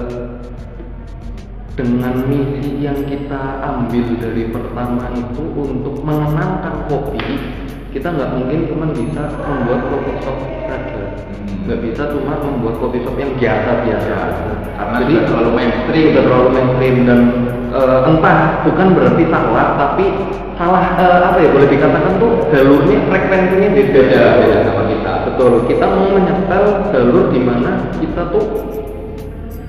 dengan 1.77 2.15
misi 2.31 2.81
yang 2.81 3.03
kita 3.05 3.61
ambil 3.61 4.07
dari 4.17 4.49
pertama 4.49 5.11
itu 5.13 5.45
untuk 5.53 6.01
mengenalkan 6.07 6.89
kopi 6.89 7.21
kita 7.93 8.13
nggak 8.13 8.33
mungkin 8.33 8.61
cuma 8.71 8.87
bisa 8.95 9.23
membuat 9.43 9.81
kopi 9.91 10.13
shop. 10.23 10.39
Nggak 11.67 11.81
bisa 11.83 12.03
cuma 12.15 12.39
membuat 12.39 12.79
kopi 12.79 13.03
shop 13.03 13.19
yang 13.19 13.35
biasa 13.35 13.71
biasa 13.83 14.15
Karena 14.77 14.97
jadi 15.03 15.15
terlalu 15.27 15.51
mainstream. 15.53 16.07
sudah 16.13 16.23
terlalu 16.23 16.49
mainstream 16.55 16.95
dan 17.05 17.21
eh, 17.75 18.01
entah 18.07 18.39
bukan 18.63 18.87
berarti 18.95 19.25
salah 19.27 19.67
tapi 19.75 20.07
salah 20.55 20.85
eh, 20.97 21.21
apa 21.27 21.39
ya 21.43 21.49
boleh 21.51 21.69
dikatakan 21.69 22.13
tuh 22.17 22.33
jalurnya 22.49 22.97
frekuensinya 23.11 23.69
beda 23.75 24.01
Beda 24.07 24.23
beda 24.39 24.59
sama 24.65 24.83
kita. 24.87 25.13
betul 25.27 25.53
kita 25.67 25.85
mau 25.91 26.09
menyetel 26.15 26.65
jalur 26.95 27.25
di 27.29 27.41
mana 27.43 27.71
kita 27.99 28.23
tuh 28.31 28.45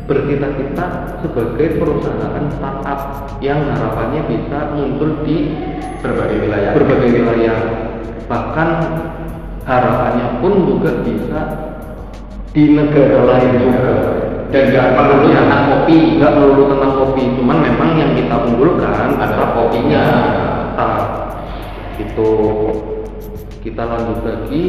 bercita-cita 0.08 0.86
sebagai 1.20 1.68
perusahaan 1.84 2.44
startup 2.56 3.00
yang 3.44 3.60
harapannya 3.68 4.22
bisa 4.24 4.72
muncul 4.72 5.20
di 5.28 5.52
Berbagai 5.98 6.38
wilayah. 6.46 6.72
berbagai 6.78 7.10
wilayah 7.10 7.58
bahkan 8.30 8.70
harapannya 9.66 10.40
pun 10.40 10.54
juga 10.64 11.02
bisa 11.04 11.42
di 12.58 12.74
negara 12.74 13.22
lain 13.22 13.54
juga. 13.62 13.94
Dan 14.50 14.74
nggak 14.74 14.90
perlu 14.98 15.30
tentang 15.30 15.64
kopi. 15.70 15.98
nggak 16.18 16.32
melulu 16.34 16.64
tentang 16.74 16.94
kopi. 16.98 17.24
Cuman 17.38 17.58
memang 17.62 17.90
yang 18.02 18.12
kita 18.18 18.36
unggulkan 18.50 19.14
adalah 19.22 19.54
kopinya. 19.54 20.06
Nah, 20.74 20.98
itu 22.02 22.30
kita 23.62 23.84
lanjut 23.86 24.20
lagi. 24.26 24.66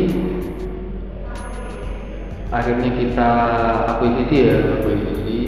Akhirnya 2.53 2.90
kita 2.92 3.31
akuisisi 3.96 4.37
ya 4.37 4.57
akuisisi. 4.85 5.40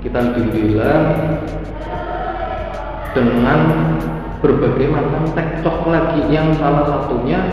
Kita 0.00 0.24
deal-dealan 0.32 1.04
dengan 3.12 3.60
berbagai 4.40 4.88
macam 4.88 5.28
cekcok 5.36 5.78
lagi. 5.92 6.20
Yang 6.32 6.64
salah 6.64 6.84
satunya 6.88 7.44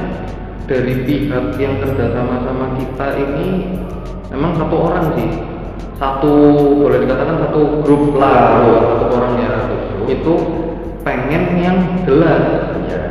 dari 0.65 1.05
pihak 1.05 1.45
yang 1.61 1.77
kerjasama 1.81 2.41
sama 2.41 2.65
kita 2.77 3.07
ini 3.21 3.47
memang 4.33 4.57
satu 4.57 4.75
orang 4.75 5.05
sih. 5.13 5.29
Satu 5.95 6.33
boleh 6.83 7.07
dikatakan 7.07 7.39
satu 7.47 7.79
grup 7.85 8.19
lah 8.19 8.59
satu 8.99 9.05
orang 9.15 9.33
ya. 9.39 9.53
Itu 10.09 10.33
pengen 11.05 11.43
yang 11.61 11.77
jelas. 12.03 12.43
Ya. 12.89 13.01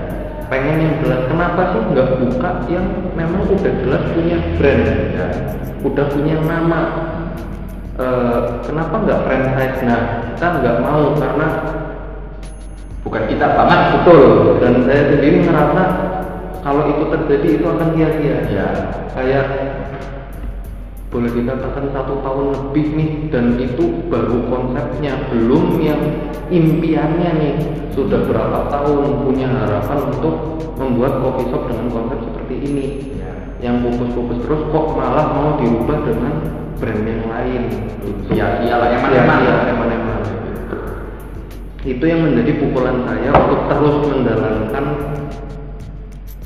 pengen 0.52 0.76
yang 0.82 0.94
jelas. 1.00 1.24
Kenapa 1.30 1.72
sih 1.72 1.80
nggak 1.94 2.08
buka 2.20 2.50
yang 2.68 2.86
memang 3.16 3.48
udah 3.48 3.72
jelas 3.80 4.02
punya 4.12 4.38
brand? 4.60 4.84
Ya. 5.14 5.26
udah 5.80 6.06
punya 6.12 6.36
nama? 6.44 6.80
Eh, 7.94 8.38
kenapa 8.66 8.94
nggak 9.06 9.22
franchise? 9.22 9.80
Nah 9.86 10.02
kita 10.34 10.46
nggak 10.60 10.76
mau 10.82 11.14
karena 11.14 11.48
Bukan 13.04 13.22
kita 13.28 13.46
banget. 13.52 13.80
betul. 14.00 14.56
Dan 14.64 14.88
saya 14.88 15.12
sendiri 15.12 15.44
ngerasa 15.44 15.82
kalau 16.64 16.82
itu 16.88 17.04
terjadi 17.12 17.48
itu 17.60 17.66
akan 17.68 17.88
sia-sia 17.92 18.36
Ya. 18.48 18.68
kayak 19.12 19.46
boleh 21.12 21.30
dikatakan 21.30 21.94
satu 21.94 22.18
tahun 22.26 22.46
lebih 22.50 22.86
nih 22.98 23.10
dan 23.30 23.54
itu 23.54 24.02
baru 24.10 24.50
konsepnya 24.50 25.30
belum 25.30 25.78
yang 25.78 26.00
impiannya 26.50 27.30
nih 27.38 27.54
sudah 27.94 28.26
berapa 28.26 28.66
tahun 28.66 29.22
punya 29.22 29.46
harapan 29.46 30.10
untuk 30.10 30.58
membuat 30.74 31.22
coffee 31.22 31.46
shop 31.54 31.70
dengan 31.70 31.86
konsep 31.92 32.18
seperti 32.24 32.54
ini 32.66 32.86
Ya. 33.14 33.30
yang 33.70 33.84
fokus-fokus 33.86 34.42
terus 34.42 34.62
kok 34.72 34.86
malah 34.98 35.26
mau 35.30 35.48
dirubah 35.60 36.02
dengan 36.02 36.34
brand 36.80 37.04
yang 37.06 37.22
lain 37.30 37.62
Sia-sia 38.26 38.74
lah, 38.74 38.88
eman-eman. 38.90 39.38
eman-eman. 39.70 40.20
itu 41.84 42.04
yang 42.04 42.24
menjadi 42.24 42.52
pukulan 42.58 43.04
saya 43.04 43.30
untuk 43.30 43.60
terus 43.68 43.96
menjalankan 44.08 44.84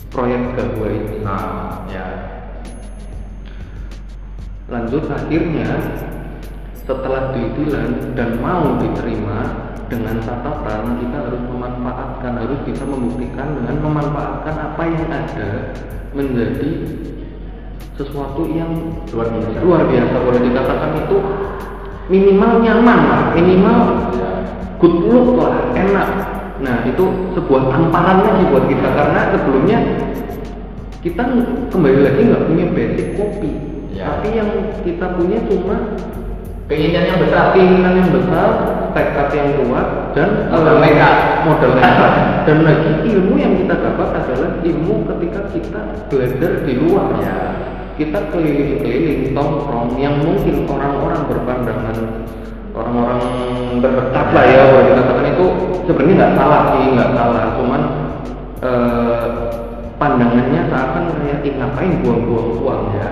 proyek 0.09 0.57
gahwa 0.57 0.87
ini 0.89 1.17
Nah, 1.25 1.85
ya. 1.89 2.07
lanjut 4.69 5.09
akhirnya 5.09 5.69
setelah 6.77 7.33
didilan 7.33 8.13
dan 8.17 8.37
mau 8.41 8.77
diterima 8.81 9.69
dengan 9.89 10.21
catatan 10.21 11.01
kita 11.01 11.17
harus 11.25 11.43
memanfaatkan 11.49 12.33
harus 12.37 12.61
bisa 12.69 12.85
membuktikan 12.85 13.57
dengan 13.57 13.81
memanfaatkan 13.81 14.55
apa 14.57 14.83
yang 14.85 15.09
ada 15.09 15.73
menjadi 16.13 16.73
sesuatu 17.97 18.45
yang 18.53 18.93
luar 19.09 19.29
biasa 19.33 19.59
luar 19.65 19.83
biasa 19.89 20.17
boleh 20.21 20.41
dikatakan 20.45 20.91
itu 21.09 21.17
minimal 22.09 22.53
nyaman 22.61 22.99
lah 23.09 23.23
minimal 23.33 23.79
Ya. 24.19 24.31
good 24.81 24.97
look 25.09 25.41
lah 25.41 25.73
enak 25.73 26.09
nah 26.59 26.83
itu 26.83 27.05
sebuah 27.39 27.63
tamparan 27.71 28.19
lagi 28.27 28.45
buat 28.51 28.65
kita 28.67 28.89
karena 28.91 29.21
sebelumnya 29.31 29.79
kita 30.99 31.23
kembali 31.71 31.99
lagi 32.03 32.21
nggak 32.27 32.45
punya 32.47 32.65
basic 32.75 33.09
kopi 33.15 33.53
Ya. 33.89 34.15
tapi 34.15 34.31
yang 34.39 34.47
kita 34.87 35.11
punya 35.19 35.43
cuma 35.51 35.97
keinginan 36.71 37.03
yang 37.09 37.19
besar 37.19 37.51
keinginan 37.51 37.99
yang 37.99 38.11
besar 38.15 38.49
tekad 38.95 39.29
yang 39.35 39.49
kuat 39.59 40.13
dan 40.15 40.47
Modal 40.55 40.79
eh, 40.79 40.83
nekat. 40.87 41.17
modal 41.49 41.73
nekat 41.75 42.13
dan 42.47 42.59
lagi 42.63 42.91
ilmu 43.11 43.35
yang 43.35 43.59
kita 43.59 43.75
dapat 43.75 44.09
adalah 44.23 44.51
ilmu 44.63 44.95
ketika 45.03 45.41
kita 45.51 45.81
belajar 46.07 46.53
di 46.63 46.73
luar 46.79 47.07
Ya. 47.19 47.37
kita 47.99 48.31
keliling-keliling 48.31 49.35
tongkrong 49.35 49.99
yang 49.99 50.15
mungkin 50.23 50.63
orang-orang 50.71 51.27
berpandangan 51.27 51.97
orang-orang 52.79 53.21
terdekat 53.83 54.27
lah 54.31 54.45
ya 54.47 54.63
boleh 54.71 54.85
dikatakan 54.95 55.27
itu 55.35 55.47
sebenarnya 55.91 56.15
nggak 56.15 56.35
salah 56.39 56.63
sih 56.71 56.85
nggak 56.95 57.11
salah. 57.13 57.45
Cuman 57.59 57.83
eh, 58.63 59.27
pandangannya 59.99 60.61
seakan 60.71 61.05
kayak 61.19 61.39
"Ih, 61.43 61.55
ngapain 61.59 61.93
buang-buang 62.07 62.49
uang 62.63 62.83
ya? 62.95 63.09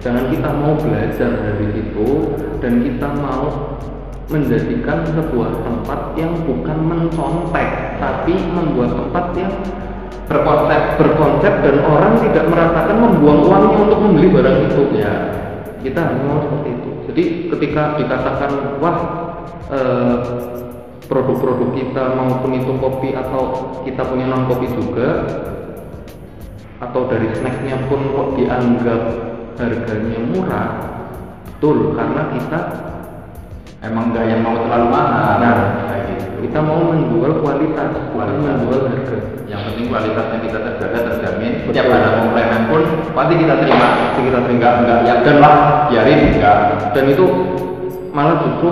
Jangan 0.00 0.32
kita 0.32 0.48
mau 0.56 0.72
belajar 0.76 1.30
dari 1.32 1.66
situ 1.76 2.08
dan 2.60 2.72
kita 2.80 3.08
mau 3.20 3.76
menjadikan 4.30 5.02
sebuah 5.10 5.50
tempat 5.66 6.00
yang 6.14 6.32
bukan 6.46 6.78
mencontek 6.86 7.98
tapi 7.98 8.32
membuat 8.38 8.94
tempat 8.94 9.24
yang 9.34 9.52
berkonsep 10.30 10.82
berkonsep 10.94 11.54
dan 11.66 11.76
orang 11.82 12.14
tidak 12.22 12.46
merasakan 12.46 12.96
membuang 13.02 13.40
uangnya 13.50 13.78
untuk 13.90 13.98
membeli 13.98 14.28
barang 14.30 14.58
itu 14.70 14.82
ya. 14.94 15.14
Kita 15.80 16.00
mau 16.28 16.44
seperti 16.44 16.70
itu 16.76 16.89
jadi 17.10 17.50
ketika 17.50 17.98
dikatakan 17.98 18.78
wah 18.78 18.98
eh, 19.74 20.16
produk-produk 21.10 21.74
kita 21.74 22.14
maupun 22.14 22.54
itu 22.54 22.72
kopi 22.78 23.18
atau 23.18 23.42
kita 23.82 24.06
punya 24.06 24.30
non 24.30 24.46
kopi 24.46 24.70
juga 24.70 25.26
atau 26.78 27.10
dari 27.10 27.28
snacknya 27.34 27.90
pun 27.90 28.00
kok 28.14 28.28
dianggap 28.38 29.02
harganya 29.58 30.18
murah 30.30 30.68
betul 31.44 31.92
karena 31.98 32.22
kita 32.32 32.60
emang 33.84 34.14
nggak 34.14 34.24
yang 34.30 34.40
mau 34.46 34.56
terlalu 34.64 34.86
mahal 34.88 35.36
Nah. 35.40 35.58
gitu 36.08 36.46
kita 36.46 36.58
mau 36.64 36.80
menjual 36.94 37.42
kualitas 37.44 37.90
bukan 37.90 38.16
Kualitas. 38.16 38.44
menjual 38.46 38.80
harga 38.88 39.18
penting 39.80 39.88
kualitasnya 39.88 40.38
kita 40.44 40.58
terjaga 40.60 40.98
terjamin. 41.08 41.52
Setiap 41.64 41.86
ada 41.88 42.08
komplainan 42.20 42.60
pun 42.68 42.82
pasti 43.16 43.34
kita 43.40 43.54
terima 43.64 43.88
Pasti 43.96 44.20
kita 44.28 44.38
enggak 44.44 44.72
enggak 44.84 44.98
ya 45.08 45.14
dan 45.24 45.36
lah 45.40 45.54
biarin 45.88 46.20
enggak. 46.36 46.56
Dan 46.92 47.04
itu 47.08 47.24
malah 48.12 48.36
justru 48.44 48.68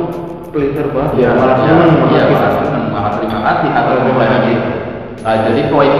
pleasure 0.52 0.88
banget. 0.92 1.12
Ya 1.16 1.30
malah 1.32 1.56
seneng 1.64 1.92
ya, 2.12 2.22
malah 2.28 2.52
seneng. 2.60 2.84
malah 2.92 3.12
terima 3.16 3.38
kasih 3.40 3.68
atas 3.72 3.96
komplainan 4.04 4.42
itu 4.48 4.70
nah, 5.22 5.36
jadi 5.44 5.60
poin 5.70 5.92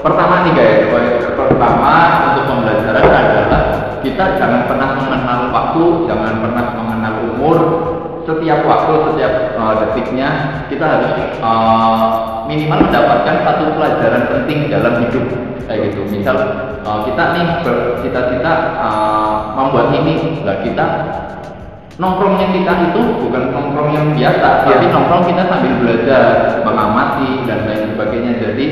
pertama 0.00 0.34
nih 0.46 0.52
guys 0.54 0.86
poin 0.88 1.06
pertama 1.34 1.94
untuk 2.30 2.44
pembelajaran 2.46 3.04
adalah 3.04 3.62
kita 4.00 4.24
jangan 4.38 4.62
pernah 4.70 4.88
mengenal 4.96 5.40
waktu 5.50 5.84
jangan 6.06 6.34
pernah 6.40 6.64
mengenal 6.78 7.14
umur 7.34 7.58
setiap 8.28 8.60
waktu 8.68 8.92
setiap 9.08 9.32
uh, 9.56 9.72
detiknya 9.80 10.28
kita 10.68 10.84
harus 10.84 11.12
uh, 11.40 12.44
minimal 12.44 12.84
mendapatkan 12.84 13.40
satu 13.40 13.72
pelajaran 13.72 14.28
penting 14.28 14.68
dalam 14.68 15.00
hidup. 15.00 15.24
Kayak 15.64 15.92
gitu. 15.92 16.00
Misal 16.12 16.36
uh, 16.84 17.00
kita 17.08 17.24
nih 17.32 17.46
bercita-cita 17.64 18.52
uh, 18.76 19.56
membuat 19.56 19.96
ini. 19.96 20.44
Lah 20.44 20.60
kita 20.60 20.86
nongkrongnya 21.98 22.46
kita 22.54 22.72
itu 22.90 23.00
bukan 23.26 23.42
nongkrong 23.50 23.90
yang 23.90 24.06
biasa, 24.14 24.48
Iya. 24.62 24.70
tapi 24.70 24.86
nongkrong 24.86 25.24
kita 25.26 25.42
sambil 25.50 25.72
belajar, 25.82 26.24
mengamati 26.62 27.30
dan 27.44 27.66
lain 27.66 27.82
sebagainya. 27.94 28.32
Jadi 28.38 28.66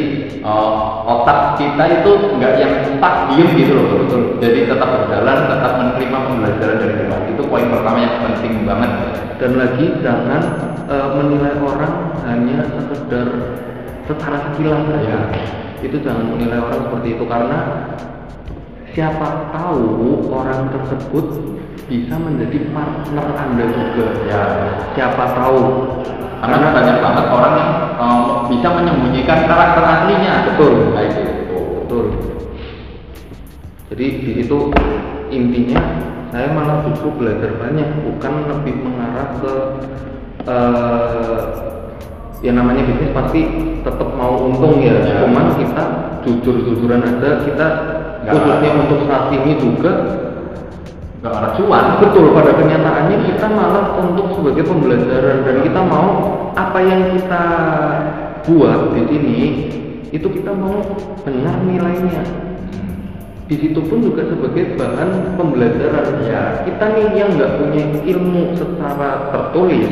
eh, 0.46 0.70
otak 1.04 1.58
kita 1.58 1.84
itu 2.00 2.10
nggak 2.38 2.54
yang 2.62 2.72
stuck 2.86 3.14
diem 3.28 3.50
gitu 3.58 3.72
loh, 3.74 3.86
betul. 3.98 4.22
Jadi 4.38 4.58
tetap 4.70 4.88
berjalan, 4.94 5.38
tetap 5.50 5.72
menerima 5.74 6.18
pembelajaran 6.22 6.76
dari 6.78 6.94
luar. 7.02 7.20
Itu 7.26 7.42
poin 7.50 7.66
pertama 7.66 7.98
yang 8.00 8.14
penting 8.22 8.62
banget. 8.64 8.92
dan 9.36 9.52
lagi 9.60 9.92
jangan 10.00 10.42
eh, 10.88 11.08
menilai 11.12 11.60
orang 11.60 12.16
hanya 12.24 12.64
sekedar 12.72 13.28
secara 14.08 14.36
sekilas 14.48 14.80
Ya. 15.04 15.18
itu 15.84 16.00
jangan 16.00 16.24
menilai 16.32 16.56
orang 16.56 16.88
seperti 16.88 17.20
itu 17.20 17.24
karena 17.28 17.58
siapa 18.96 19.52
tahu 19.52 19.84
orang 20.32 20.72
tersebut 20.72 21.26
bisa 21.86 22.16
menjadi 22.16 22.72
partner 22.72 23.26
anda 23.36 23.64
juga 23.68 24.06
Ya. 24.24 24.42
siapa 24.96 25.36
tahu 25.36 25.60
Karena 26.36 26.68
banyak 26.68 26.96
banget 27.00 27.26
orang 27.28 27.54
yang 27.56 27.72
eh, 27.96 28.24
bisa 28.48 28.68
menyembunyikan 28.70 29.40
karakter 29.48 29.82
aslinya. 29.84 30.32
Betul. 30.52 30.72
Kayak 30.92 31.10
gitu. 31.12 31.58
betul 31.84 32.04
jadi 33.86 34.06
di 34.18 34.30
situ 34.42 34.58
intinya 35.30 35.80
saya 36.28 36.50
malah 36.52 36.82
justru 36.84 37.08
belajar 37.14 37.54
banyak 37.56 37.88
bukan 38.02 38.32
lebih 38.50 38.74
mengarah 38.82 39.28
ke 39.38 39.52
eh, 40.44 41.40
ya 42.40 42.52
namanya 42.52 42.82
bisnis 42.84 43.14
pasti 43.14 43.40
tetap 43.80 44.08
mau 44.16 44.48
untung 44.50 44.82
ya 44.82 44.98
Ya. 45.00 45.24
cuman 45.24 45.54
kita 45.56 45.82
jujur-jujuran 46.26 47.00
aja 47.00 47.30
kita 47.46 47.66
khususnya 48.26 48.70
untuk 48.74 49.00
saat 49.06 49.30
ini 49.30 49.52
juga 49.58 49.92
Gak 51.24 51.32
ada. 51.32 51.48
Cuan. 51.58 51.98
betul 51.98 52.30
pada 52.36 52.52
kenyataannya 52.54 53.18
kita 53.24 53.46
malah 53.50 53.98
untuk 53.98 54.36
sebagai 54.36 54.68
pembelajaran 54.68 55.48
dan 55.48 55.56
kita 55.64 55.80
mau 55.82 56.08
apa 56.54 56.78
yang 56.84 57.02
kita 57.18 57.44
buat 58.46 58.94
di 58.94 59.02
sini 59.10 59.40
itu 60.14 60.28
kita 60.28 60.52
mau 60.54 60.76
benar 61.26 61.56
nilainya. 61.66 62.22
Di 63.46 63.56
situ 63.58 63.78
pun 63.90 64.06
juga 64.06 64.28
sebagai 64.28 64.78
bahan 64.78 65.34
pembelajaran. 65.34 66.06
Ya 66.30 66.62
kita 66.62 66.84
nih 66.94 67.08
yang 67.16 67.30
nggak 67.34 67.52
punya 67.58 67.84
ilmu 68.06 68.42
secara 68.54 69.32
tertulis 69.34 69.88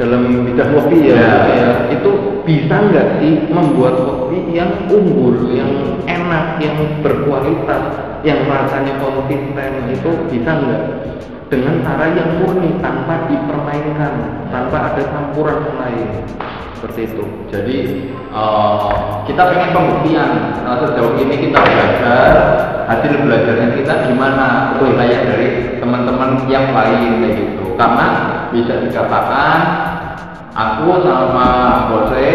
dalam 0.00 0.48
bidang 0.48 0.72
kopi 0.72 1.12
ya, 1.12 1.20
Ya. 1.20 1.36
ya, 1.52 1.70
itu 1.92 2.40
bisa 2.48 2.72
nggak 2.88 3.20
sih 3.20 3.52
membuat 3.52 4.00
kopi 4.00 4.48
yang 4.56 4.88
unggul 4.88 5.52
yang 5.52 6.00
enak 6.08 6.56
yang 6.56 7.04
berkualitas 7.04 8.00
yang 8.24 8.48
rasanya 8.48 8.96
konsisten 8.96 9.92
itu 9.92 10.10
bisa 10.32 10.50
nggak? 10.56 10.84
Dengan 11.50 11.82
cara 11.82 12.14
yang 12.14 12.40
murni 12.40 12.78
tanpa 12.80 13.26
dipermainkan 13.28 14.46
tanpa 14.48 14.94
ada 14.94 15.02
campuran 15.02 15.76
lain. 15.76 16.24
Seperti 16.78 17.12
itu. 17.12 17.24
Jadi 17.52 17.76
eh, 18.32 18.90
kita 19.28 19.42
pengen 19.52 19.70
pembuktian. 19.74 20.30
Eh, 20.64 20.76
sejauh 20.80 21.18
ini 21.20 21.50
kita 21.50 21.58
belajar 21.60 22.32
hasil 22.88 23.12
belajarnya 23.26 23.68
kita 23.82 23.94
gimana? 24.08 24.78
Penilaian 24.78 25.26
dari 25.26 25.48
teman-teman 25.82 26.46
yang 26.46 26.70
lain 26.70 27.18
kayak 27.20 27.34
gitu. 27.36 27.74
Karena 27.74 28.29
bisa 28.50 28.74
dikatakan 28.86 29.58
aku 30.54 31.02
sama 31.02 31.48
Bose 31.90 32.28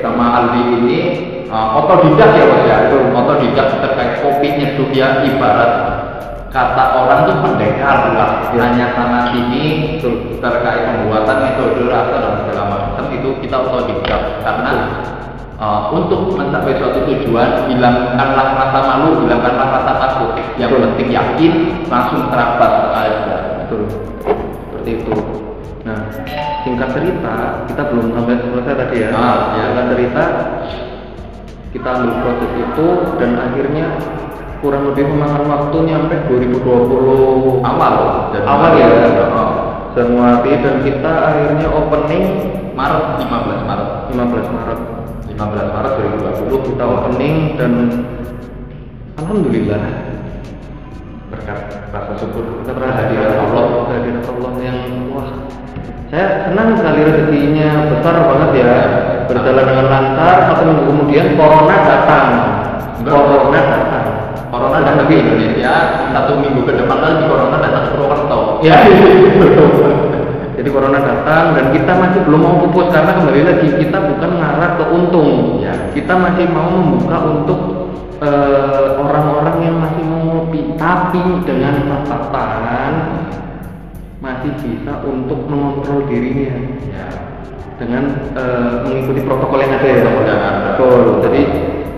sama 0.00 0.24
Aldi 0.42 0.62
ini 0.80 1.00
eh, 1.48 1.68
otodidak 1.76 2.30
ya 2.36 2.44
bos 2.48 2.62
ya, 2.64 2.76
otodidak 3.12 3.68
terkait 3.80 4.12
kopi 4.24 4.48
nyeduh 4.56 4.88
ya 4.92 5.22
ibarat 5.24 5.72
kata 6.48 6.84
orang 6.96 7.28
tuh 7.28 7.36
pendekar 7.44 8.16
lah. 8.16 8.50
Ya. 8.52 8.66
hanya 8.68 8.86
sana 8.96 9.30
sini 9.30 9.96
terkait 10.40 10.82
pembuatan 10.88 11.38
metode 11.44 11.82
rasa 11.92 12.16
dan 12.16 12.34
segala 12.44 12.62
macam 12.72 13.06
itu 13.12 13.28
kita 13.44 13.56
otodidak. 13.68 14.22
Karena 14.40 14.72
uh, 15.60 15.92
untuk 15.92 16.32
mencapai 16.34 16.80
suatu 16.80 17.04
tujuan 17.04 17.68
hilangkanlah 17.68 18.48
rasa 18.56 18.80
malu 18.80 19.22
hilangkanlah 19.24 19.68
rasa 19.80 19.92
takut. 20.00 20.30
Yang 20.56 20.80
penting 20.80 21.08
yakin 21.12 21.52
langsung 21.92 22.32
terapkan 22.32 22.96
aja 22.96 23.36
betul. 23.64 23.84
Seperti 24.24 24.90
itu 25.04 25.14
nah 25.88 26.04
singkat 26.68 26.88
cerita 26.92 27.64
kita 27.64 27.82
belum 27.88 28.06
sampai 28.12 28.36
selesai 28.44 28.74
tadi 28.76 28.96
ya. 29.00 29.08
Ah, 29.16 29.56
ya. 29.56 29.64
singkat 29.72 29.86
cerita 29.96 30.24
kita 31.72 31.88
ambil 31.88 32.12
proses 32.20 32.50
itu 32.60 32.86
dan 33.16 33.30
akhirnya 33.40 33.86
kurang 34.60 34.92
lebih 34.92 35.04
memakan 35.08 35.44
waktu 35.48 35.76
nyampe 35.88 36.16
2020 36.28 37.64
awal 37.64 37.94
dan 38.36 38.42
awal 38.44 38.72
ya. 38.76 38.88
Oh, 39.32 39.50
Januari 39.96 40.52
dan 40.60 40.76
kita 40.84 41.12
akhirnya 41.32 41.66
opening 41.72 42.24
Maret 42.76 43.04
15 43.24 43.64
Maret. 43.64 43.88
15 44.12 44.54
Maret. 44.54 44.80
15 45.24 45.74
Maret 45.74 45.92
2020 46.44 46.68
kita 46.68 46.84
opening 46.84 47.34
dan 47.56 47.72
alhamdulillah 49.16 49.82
berkat 51.28 51.58
rasa 51.92 52.12
syukur 52.18 52.64
kehadiran 52.66 53.34
Allah. 53.46 53.64
kehadiran 53.86 54.24
Allah 54.26 54.52
yang 54.64 54.78
wah 55.12 55.37
saya 56.08 56.48
senang 56.48 56.72
sekali 56.72 57.04
rezekinya 57.04 57.92
besar 57.92 58.16
banget 58.24 58.50
ya 58.64 58.74
berjalan 59.28 59.64
dengan 59.68 59.86
lancar 59.92 60.36
satu 60.48 60.62
minggu 60.64 60.84
kemudian 60.88 61.26
corona 61.36 61.76
datang 61.84 62.28
Enggak. 62.96 63.12
corona 63.12 63.60
datang 63.60 64.04
Corona 64.48 64.80
datang 64.80 65.04
ke 65.04 65.14
Indonesia 65.20 65.74
Ya, 68.58 68.74
jadi 70.58 70.68
corona 70.74 70.98
datang 70.98 71.54
dan 71.54 71.70
kita 71.70 71.92
masih 71.94 72.20
belum 72.26 72.40
mau 72.42 72.56
pupus 72.66 72.90
karena 72.90 73.14
kembali 73.14 73.42
lagi 73.46 73.68
kita 73.78 73.98
bukan 74.02 74.30
ngarah 74.34 74.70
ke 74.74 74.84
untung. 74.90 75.62
Ya. 75.62 75.70
Kita 75.94 76.18
masih 76.18 76.50
mau 76.50 76.66
membuka 76.66 77.22
untuk 77.22 77.60
eh, 78.18 78.98
orang-orang 78.98 79.56
yang 79.62 79.76
masih 79.78 80.02
mau 80.10 80.20
ngopi, 80.26 80.74
tapi 80.74 81.22
dengan 81.46 82.02
catatan 82.02 82.92
masih 84.28 84.52
bisa 84.60 84.92
untuk 85.08 85.48
mengontrol 85.48 86.04
dirinya 86.04 86.52
Ya. 86.92 87.08
dengan 87.80 88.04
eh, 88.36 88.72
mengikuti 88.84 89.24
protokol 89.24 89.64
yang 89.64 89.72
ada 89.80 89.88
ya. 89.88 90.04
Betul. 90.74 91.24
Jadi 91.24 91.42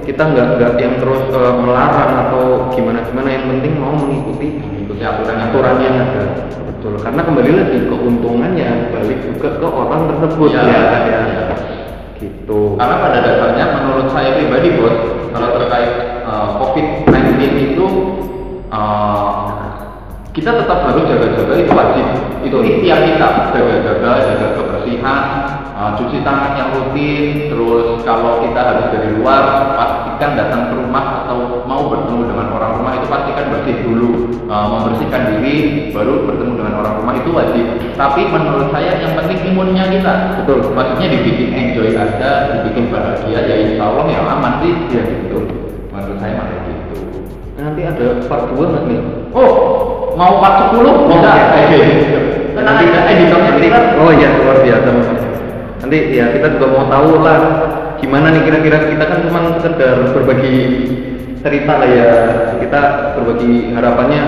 kita 0.07 0.23
nggak 0.31 0.47
nggak 0.61 0.73
yang 0.79 0.95
terus 1.03 1.27
eh, 1.35 1.55
melarang 1.59 2.13
atau 2.29 2.71
gimana 2.71 3.03
gimana 3.11 3.29
yang 3.35 3.45
penting 3.51 3.73
mau 3.83 3.99
mengikuti 3.99 4.63
Mengikuti 4.63 5.03
aturan 5.03 5.37
aturan 5.51 5.77
yang 5.83 5.97
ada. 6.07 6.23
Betul. 6.71 6.95
Karena 7.03 7.21
kembali 7.27 7.51
lagi 7.51 7.79
keuntungannya 7.91 8.69
balik 8.95 9.19
juga 9.27 9.49
ke 9.59 9.67
orang 9.67 10.03
tersebut 10.15 10.49
Ya, 10.55 10.63
ya. 10.65 10.81
ya. 11.11 11.21
Gitu. 12.21 12.61
Karena 12.77 12.97
pada 13.01 13.19
dasarnya 13.25 13.65
menurut 13.81 14.07
saya 14.13 14.37
pribadi 14.37 14.77
bos, 14.77 14.93
kalau 15.33 15.57
terkait 15.57 15.93
uh, 16.29 16.61
COVID-19 16.61 17.41
itu 17.73 17.87
uh, 18.69 19.70
kita 20.31 20.51
tetap 20.63 20.79
harus 20.87 21.05
jaga-jaga 21.11 21.55
itu 21.59 21.73
wajib. 21.75 22.07
Itu 22.47 22.57
ikhtiar 22.63 23.03
kita 23.03 23.29
jaga-jaga, 23.51 24.11
jaga 24.31 24.47
kebersihan, 24.55 25.23
uh, 25.75 25.91
cuci 25.99 26.23
tangan 26.23 26.55
yang 26.55 26.69
rutin. 26.71 27.51
Terus 27.51 27.99
kalau 28.07 28.39
kita 28.47 28.61
habis 28.63 28.87
dari 28.95 29.11
luar, 29.19 29.75
pastikan 29.75 30.39
datang 30.39 30.71
ke 30.71 30.75
rumah 30.79 31.27
atau 31.27 31.67
mau 31.67 31.91
bertemu 31.91 32.31
dengan 32.31 32.47
orang 32.55 32.73
rumah 32.79 32.93
itu 32.95 33.07
pastikan 33.11 33.51
bersih 33.51 33.77
dulu, 33.83 34.11
uh, 34.47 34.67
membersihkan 34.71 35.23
diri, 35.35 35.91
baru 35.91 36.23
bertemu 36.31 36.53
dengan 36.63 36.75
orang 36.79 36.95
rumah 37.03 37.15
itu 37.19 37.31
wajib. 37.35 37.67
Tapi 37.99 38.23
menurut 38.31 38.71
saya 38.71 39.03
yang 39.03 39.19
penting 39.19 39.39
imunnya 39.51 39.85
kita. 39.91 40.15
Betul. 40.47 40.71
Maksudnya 40.79 41.11
dibikin 41.11 41.51
enjoy 41.59 41.91
aja, 41.91 42.31
dibikin 42.55 42.87
bahagia 42.95 43.39
ya 43.51 43.55
insya 43.67 43.83
Allah 43.83 44.07
ya 44.07 44.21
aman 44.31 44.53
sih. 44.63 44.73
Ya, 44.95 45.03
betul. 45.03 45.43
Menurut 45.91 46.17
saya 46.23 46.33
mah 46.39 46.47
kayak 46.47 46.63
gitu. 46.71 46.97
Nanti 47.61 47.81
ada 47.85 48.07
part 48.25 48.49
2 48.49 48.57
nggak 48.57 48.85
nih? 48.89 49.01
Oh, 49.37 49.53
mau 50.21 50.37
part 50.37 50.77
10? 50.77 50.85
Bisa. 51.09 51.33
Oke. 51.57 51.81
Tenang 52.53 52.77
aja, 52.77 53.01
editornya 53.09 53.53
kita. 53.57 53.79
oh 53.97 54.13
iya 54.13 54.29
luar 54.37 54.61
biasa. 54.61 54.89
Nanti 55.81 55.99
ya 56.13 56.29
kita 56.37 56.61
juga 56.61 56.67
mau 56.77 56.85
tahu 56.93 57.25
lah 57.25 57.41
gimana 57.97 58.29
nih 58.37 58.45
kira-kira 58.45 58.93
kita 58.93 59.05
kan 59.09 59.19
cuma 59.25 59.41
sekedar 59.57 60.13
berbagi 60.13 60.57
cerita 61.41 61.73
lah 61.81 61.89
ya 61.89 62.13
kita 62.61 62.81
berbagi 63.17 63.73
harapannya 63.73 64.25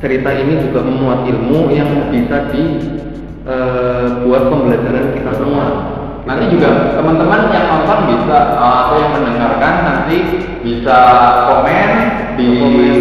cerita 0.00 0.30
ini 0.32 0.68
juga 0.68 0.84
memuat 0.84 1.28
ilmu 1.28 1.72
yang 1.72 2.12
bisa 2.12 2.48
di 2.52 2.64
eh, 3.44 4.06
buat 4.24 4.48
pembelajaran 4.48 5.12
kita 5.12 5.32
semua. 5.36 5.66
Nanti 6.26 6.50
juga 6.50 6.98
teman-teman 6.98 7.54
yang 7.54 7.70
nonton 7.70 8.10
bisa 8.10 8.58
uh, 8.58 8.90
atau 8.90 8.98
yang 8.98 9.14
mendengarkan 9.14 9.74
nanti 9.86 10.42
bisa 10.58 10.98
komen 11.46 11.90
di 12.34 12.50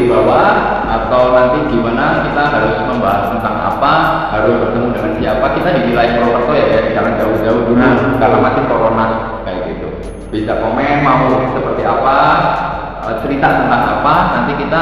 bawah 0.06 0.86
atau 0.86 1.34
nanti 1.34 1.66
gimana 1.74 2.22
kita 2.30 2.54
harus 2.54 2.86
membahas 2.86 3.34
tentang 3.34 3.58
apa, 3.58 3.94
harus 4.30 4.62
bertemu 4.62 4.88
dengan 4.94 5.14
siapa. 5.18 5.46
Kita 5.58 5.70
di 5.74 5.82
wilayah 5.90 6.22
Purwokerto 6.22 6.54
ya, 6.54 6.66
ya 6.70 6.82
jangan 6.94 7.14
jauh-jauh 7.18 7.62
dulu 7.66 7.82
karena 8.22 8.38
masih 8.46 8.64
corona 8.70 9.06
kayak 9.42 9.62
gitu. 9.74 9.88
Bisa 10.30 10.62
komen 10.62 11.02
mau 11.02 11.26
seperti 11.50 11.82
apa, 11.82 12.18
uh, 13.10 13.16
cerita 13.26 13.48
tentang 13.66 13.84
apa, 14.00 14.16
nanti 14.38 14.54
kita 14.62 14.82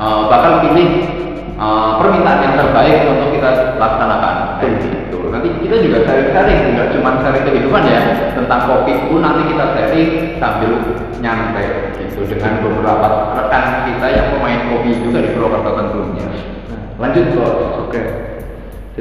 uh, 0.00 0.32
bakal 0.32 0.64
pilih 0.64 0.88
uh, 1.60 2.00
permintaan 2.00 2.40
yang 2.40 2.54
terbaik 2.56 3.04
untuk 3.04 3.36
kita 3.36 3.76
laksanakan. 3.76 4.56
Nanti 5.42 5.58
kita 5.66 5.76
juga 5.82 6.06
sharing-sharing, 6.06 6.78
nggak 6.78 6.88
cuma 6.94 7.18
sharing 7.18 7.42
kehidupan 7.42 7.82
ya 7.82 8.30
tentang 8.30 8.62
kopi 8.62 8.94
pun 9.10 9.26
nanti 9.26 9.50
kita 9.50 9.74
sharing 9.74 10.38
sambil 10.38 10.70
nyantai 11.18 11.90
gitu 11.98 12.22
dengan 12.30 12.62
beberapa 12.62 13.34
rekan 13.34 13.90
kita 13.90 14.06
yang 14.06 14.26
pemain 14.38 14.70
kopi 14.70 15.02
juga 15.02 15.18
di 15.18 15.34
Purwokerto 15.34 15.70
tentunya. 15.74 16.30
Lanjut 16.94 17.26
bos. 17.34 17.58
Oke. 17.90 18.02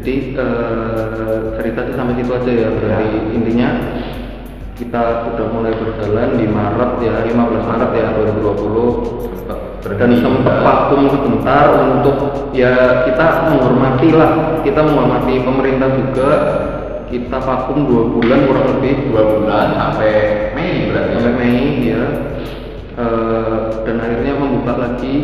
Jadi 0.01 0.33
eh, 0.33 1.37
cerita 1.61 1.79
sih 1.85 1.93
sampai 1.93 2.17
situ 2.17 2.33
aja 2.33 2.51
ya. 2.57 2.69
Berarti 2.73 3.05
intinya 3.37 3.69
kita 4.81 5.29
sudah 5.29 5.45
mulai 5.53 5.77
berjalan 5.77 6.41
di 6.41 6.49
Maret 6.49 6.91
ya 7.05 7.13
15 7.29 7.69
Maret 7.69 7.91
ya 7.93 8.07
2020 8.17 9.21
dan 9.81 10.17
sempat 10.17 10.55
vakum 10.65 11.05
sebentar 11.13 11.69
untuk 11.77 12.49
ya 12.57 13.05
kita 13.05 13.53
menghormati 13.53 14.09
lah 14.09 14.57
kita 14.65 14.81
menghormati 14.81 15.33
pemerintah 15.45 15.89
juga. 15.93 16.31
Kita 17.11 17.43
vakum 17.43 17.91
dua 17.91 18.07
bulan 18.07 18.39
kurang 18.47 18.65
lebih. 18.77 19.11
Dua 19.11 19.21
bulan 19.35 19.75
sampai 19.75 20.11
Mei 20.55 20.87
berarti. 20.89 21.11
sampai 21.19 21.33
Mei 21.35 21.91
ya. 21.91 22.03
Eh, 22.95 23.59
dan 23.83 23.95
akhirnya 23.99 24.33
membuka 24.39 24.73
lagi 24.79 25.15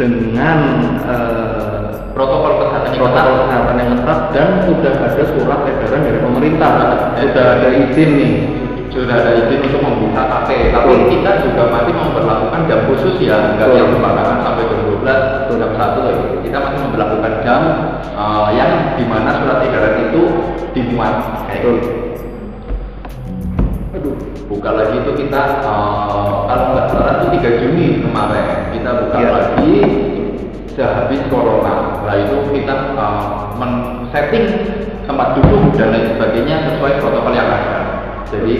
dengan 0.00 0.58
eh, 1.04 1.88
Protokol 2.16 2.52
kesehatan 2.58 2.90
yang 2.90 3.00
protokol 3.06 3.36
kesehatan 3.46 3.76
yang 3.78 3.90
ketat 3.96 4.20
dan 4.34 4.48
sudah 4.66 4.92
ada 4.98 5.24
surat 5.30 5.60
edaran 5.68 6.00
dari 6.08 6.18
pemerintah. 6.24 6.70
Sudah 7.20 7.46
ada 7.60 7.68
izin 7.68 8.10
nih 8.16 8.59
sudah 8.90 9.16
ada 9.22 9.30
izin 9.38 9.62
untuk 9.70 9.82
membuka 9.86 10.22
kafe 10.26 10.74
tapi 10.74 10.90
Betul. 10.90 11.08
kita 11.14 11.30
juga 11.46 11.62
masih 11.70 11.94
memperlakukan 11.94 12.60
jam 12.66 12.80
khusus 12.90 13.14
ya 13.22 13.54
nggak 13.54 13.70
yang 13.70 13.88
kebakaran 13.94 14.38
sampai 14.42 14.66
jam 14.66 14.80
12 14.82 15.46
atau 15.46 15.54
jam 15.54 15.70
1 15.78 15.78
kayak 15.78 16.16
gitu. 16.18 16.36
kita 16.50 16.58
masih 16.58 16.78
memperlakukan 16.82 17.32
jam 17.46 17.62
eh, 18.02 18.48
yang 18.58 18.70
di 18.98 19.04
mana 19.06 19.30
surat 19.38 19.62
edaran 19.62 19.94
itu 20.10 20.22
dimuat 20.74 21.14
kayak 21.46 21.62
Betul. 21.62 21.74
gitu. 21.78 21.90
Aduh, 23.90 24.14
buka 24.46 24.70
lagi 24.74 24.96
itu 25.02 25.12
kita 25.14 25.42
eh, 25.62 26.30
kalau 26.50 26.66
nggak 26.74 26.86
salah 26.90 27.12
itu 27.22 27.26
3 27.38 27.60
Juni 27.62 27.86
kemarin 28.02 28.46
kita 28.74 28.90
buka 29.06 29.16
Iya. 29.22 29.30
lagi 29.30 29.74
sehabis 30.74 31.22
corona 31.30 32.02
lah 32.02 32.16
itu 32.18 32.36
kita 32.50 32.74
eh, 32.98 33.24
men-setting 33.54 34.46
tempat 35.06 35.38
duduk 35.38 35.74
dan 35.78 35.94
lain 35.94 36.06
sebagainya 36.14 36.56
sesuai 36.70 36.98
protokol 36.98 37.34
yang 37.34 37.50
ada 37.50 37.79
jadi 38.30 38.54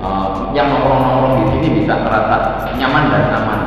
eh, 0.00 0.28
yang 0.56 0.66
nongkrong-nongkrong 0.72 1.34
di 1.36 1.44
sini 1.52 1.68
bisa 1.84 2.00
merasa 2.00 2.36
nyaman 2.72 3.04
dan 3.12 3.24
aman. 3.36 3.60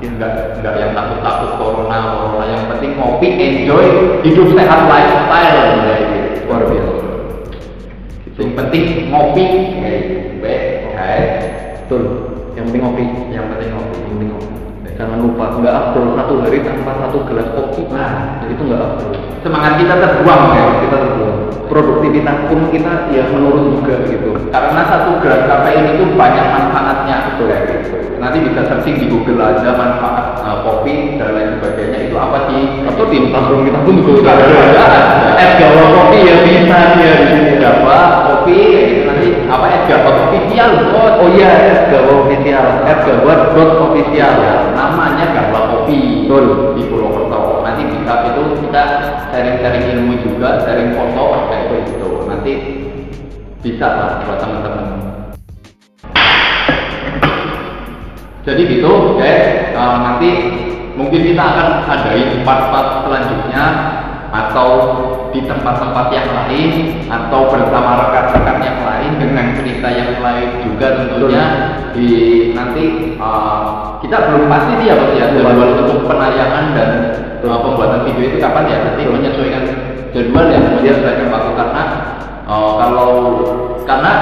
Ya, 0.00 0.08
nggak 0.16 0.32
nggak 0.64 0.74
yang 0.80 0.92
takut-takut 0.96 1.50
corona 1.60 1.96
corona. 2.16 2.44
Yang 2.48 2.62
penting 2.76 2.90
ngopi 2.96 3.28
enjoy 3.36 3.84
hidup 4.24 4.48
sehat 4.56 4.80
lifestyle. 4.88 5.60
Kayak 5.84 6.00
gitu. 6.08 6.28
Luar 6.48 6.62
biasa. 6.68 6.92
Yang 8.40 8.52
penting 8.56 8.84
ngopi 9.12 9.44
kayak 9.80 10.00
gitu. 10.08 10.28
Baik 10.40 11.28
betul. 11.84 12.02
Yang 12.56 12.64
penting 12.70 12.82
ngopi. 12.84 13.04
Yang 13.32 13.44
penting 13.52 13.68
ngopi. 13.76 13.96
Yang 13.96 14.08
penting 14.08 14.28
ngopi 14.28 14.59
jangan 15.00 15.18
lupa 15.24 15.44
nggak 15.56 15.72
afdol 15.72 16.12
satu 16.12 16.34
hari 16.44 16.60
tanpa 16.60 16.92
satu 17.00 17.24
gelas 17.24 17.48
kopi. 17.56 17.88
Nah. 17.88 18.44
itu 18.52 18.60
nggak 18.68 18.82
afdol 18.84 19.30
semangat 19.40 19.72
kita 19.80 19.94
terbuang 19.96 20.42
ya? 20.52 20.64
Kita 20.84 20.96
terbuang. 21.00 21.38
Produktivitas 21.70 22.38
pun 22.50 22.60
kita 22.74 22.92
ya 23.14 23.24
menurun 23.32 23.78
juga 23.80 24.04
gitu. 24.04 24.36
Karena 24.52 24.82
satu 24.90 25.22
gelas 25.22 25.46
kafein 25.48 25.96
itu 25.96 26.04
banyak 26.18 26.46
manfaatnya 26.52 27.16
betul. 27.32 27.48
Ya 27.48 27.58
gitu. 27.64 27.96
nanti 28.20 28.36
bisa 28.44 28.60
searching 28.68 29.00
di 29.00 29.06
Google 29.08 29.40
aja 29.40 29.72
manfaat 29.72 30.44
uh, 30.44 30.60
kopi 30.60 31.16
dan 31.16 31.32
lain 31.32 31.56
sebagainya. 31.56 31.98
Itu 32.10 32.20
apa 32.20 32.52
sih? 32.52 32.84
Atau 32.84 33.08
di 33.08 33.16
Instagram 33.24 33.64
kita 33.64 33.78
pun 33.80 33.94
juga 33.96 34.12
udah 34.20 34.34
Ada. 34.36 34.46
ada. 34.76 35.00
Es 35.40 35.52
kopi 35.96 36.18
ya 36.28 36.36
bisa 36.44 36.78
ya 37.00 37.12
di 37.16 37.26
sini 37.32 37.52
kopi 38.28 38.56
kayak 38.60 38.60
gitu 38.60 38.60
nanti 38.60 38.79
apa 39.50 39.66
es 39.74 39.82
Jawa 39.90 40.10
official? 40.30 40.70
Bos 40.94 41.14
oh 41.18 41.28
iya 41.34 41.50
es 41.74 41.80
gawa 41.90 42.24
official. 42.24 42.66
Es 42.86 42.98
gawa 43.02 43.34
dot 43.50 43.70
official. 43.90 44.32
Ya 44.38 44.54
namanya 44.78 45.26
Gawa 45.34 45.60
Kopi. 45.74 46.30
Betul. 46.30 46.78
di 46.78 46.82
Purwokerto 46.86 47.66
nanti 47.66 47.82
bisa 47.90 48.14
itu 48.30 48.42
kita 48.62 48.82
sharing-sharing 49.34 49.84
ilmu 49.98 50.14
juga 50.22 50.62
sharing 50.62 50.94
foto 50.94 51.50
kayak 51.50 51.90
gitu. 51.90 52.10
Nanti 52.30 52.52
bisa 53.60 53.86
lah 53.90 54.10
buat 54.22 54.38
teman-teman. 54.38 54.86
Jadi 58.40 58.62
gitu 58.64 59.20
guys 59.20 59.60
Eh, 59.80 59.96
nanti 60.04 60.30
mungkin 60.92 61.32
kita 61.32 61.40
akan 61.40 61.68
adain 61.88 62.44
part-part 62.44 63.08
selanjutnya 63.08 63.64
atau 64.28 64.68
di 65.30 65.40
tempat-tempat 65.46 66.06
yang 66.10 66.28
lain 66.30 66.70
atau 67.06 67.50
bersama 67.50 68.06
rekan-rekan 68.06 68.58
yang 68.62 68.78
lain 68.82 69.10
dengan 69.18 69.46
cerita 69.54 69.88
yang 69.90 70.12
lain 70.18 70.48
juga 70.66 70.86
tentunya. 70.98 71.44
Di 71.90 72.08
nanti 72.54 73.14
uh, 73.18 73.98
kita 74.02 74.30
belum 74.30 74.46
pasti 74.46 74.72
sih 74.82 74.86
ya 74.90 74.94
bos 74.98 75.12
ya 75.14 75.26
jadwal 75.34 75.86
untuk 75.86 76.06
penayangan 76.06 76.64
dan 76.74 76.90
uh, 77.42 77.58
pembuatan 77.62 78.06
video 78.06 78.30
itu 78.30 78.38
kapan 78.38 78.70
ya? 78.70 78.76
Nanti 78.86 79.02
menyesuaikan 79.06 79.64
jadwal 80.10 80.46
ya 80.50 80.58
menyesuaikan 80.58 81.28
waktu 81.30 81.52
karena 81.54 81.82
uh, 82.46 82.72
kalau 82.78 83.10
karena 83.86 84.12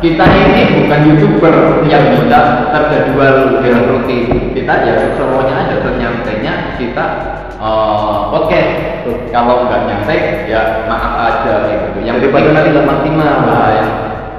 kita 0.00 0.24
ini 0.24 0.62
bukan 0.80 1.00
youtuber 1.12 1.54
yang 1.84 2.04
bisa 2.16 2.72
terjadwal 2.72 3.60
dengan 3.60 3.82
rutin 3.84 4.56
kita 4.56 4.74
ya 4.88 4.94
semuanya 5.12 5.49
ada 6.20 6.36
senyantainya 6.36 6.54
kita 6.76 7.06
eh, 7.56 8.20
podcast. 8.28 8.72
Kalau 9.32 9.64
nggak 9.64 9.80
nyampe 9.88 10.16
ya 10.44 10.84
maaf 10.84 11.14
aja 11.16 11.54
gitu. 11.72 12.04
Yang 12.04 12.28
Daripada 12.28 12.36
penting 12.36 12.54
nanti 12.54 12.68
nggak 12.76 12.88
maksimal. 12.88 13.34
Nah, 13.48 13.68
yang, 13.72 13.90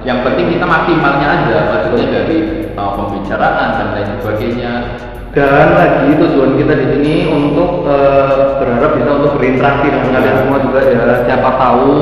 yang 0.05 0.19
penting 0.21 0.47
kita 0.53 0.65
maksimalnya 0.65 1.27
aja 1.27 1.57
maksudnya 1.73 2.05
dari 2.13 2.37
eh, 2.69 2.91
pembicaraan 2.93 3.69
dan 3.77 3.87
lain 3.97 4.09
sebagainya. 4.21 4.73
Dan 5.31 5.79
lagi 5.79 6.11
tujuan 6.19 6.59
kita 6.59 6.73
di 6.75 6.85
sini 6.93 7.15
untuk 7.31 7.87
eh, 7.89 8.61
berharap 8.61 8.91
bisa 8.99 9.09
untuk 9.17 9.33
berinteraksi 9.39 9.87
dengan 9.89 10.11
kalian 10.19 10.37
semua 10.45 10.57
juga 10.61 10.79
ya. 10.85 11.01
Siapa 11.25 11.49
tahu 11.57 11.97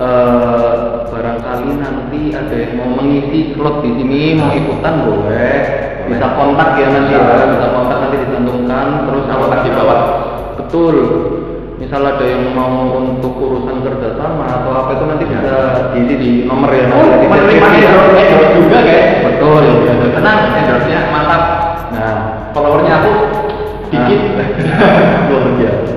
eh, 0.00 0.74
barangkali 1.12 1.70
nanti 1.78 2.20
ada 2.32 2.54
yang 2.56 2.72
mau 2.80 2.90
mengisi 2.96 3.52
slot 3.52 3.84
di 3.84 3.90
sini 4.00 4.22
mau 4.40 4.50
ikutan 4.54 5.04
boleh. 5.04 5.56
Bisa 6.04 6.36
kontak 6.36 6.76
ya 6.76 6.92
nanti 6.92 7.16
ya, 7.16 7.48
bisa 7.48 7.66
kontak 7.72 7.96
nanti 7.96 8.16
terus 9.06 9.24
Kontak 9.24 9.60
di 9.66 9.70
bawah. 9.74 10.00
Betul. 10.58 10.96
Misal 11.74 12.00
ada 12.06 12.24
yang 12.24 12.54
mau 12.54 12.96
untuk 12.96 13.34
urusan 13.34 13.82
kerjasama 13.82 14.46
atau 14.46 14.72
apa 14.72 14.90
itu 14.94 15.04
nanti 15.04 15.24
bisa 15.26 15.54
diisi 15.92 16.14
di 16.16 16.30
nomor 16.46 16.70
ya. 16.70 16.86
Oh, 16.88 17.18
di 17.18 17.26
menerima 17.26 17.66
endorse 17.66 18.14
endorse 18.14 18.50
juga 18.56 18.78
guys 18.80 19.06
Betul. 19.26 19.64
tenang 20.14 20.38
endorse-nya 20.54 21.00
mantap 21.10 21.42
Nah, 21.92 22.14
followernya 22.56 22.92
aku 23.02 23.12
dikit 23.90 24.20
Nah, 24.38 24.48
luar 25.28 25.44
biasa. 25.58 25.92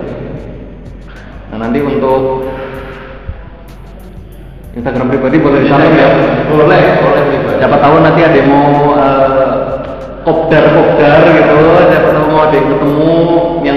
Nah 1.53 1.57
nanti 1.61 1.79
untuk 1.79 2.21
Instagram 4.77 5.07
pribadi 5.09 5.37
boleh 5.41 5.59
ditambahin 5.65 5.93
ya. 5.97 6.09
boleh 6.45 6.81
boleh 7.01 7.21
pribadi. 7.31 7.57
Siapa 7.57 7.77
tahu 7.81 7.95
nanti 8.01 8.21
ada 8.21 8.37
yang 8.37 8.49
mau 8.49 8.65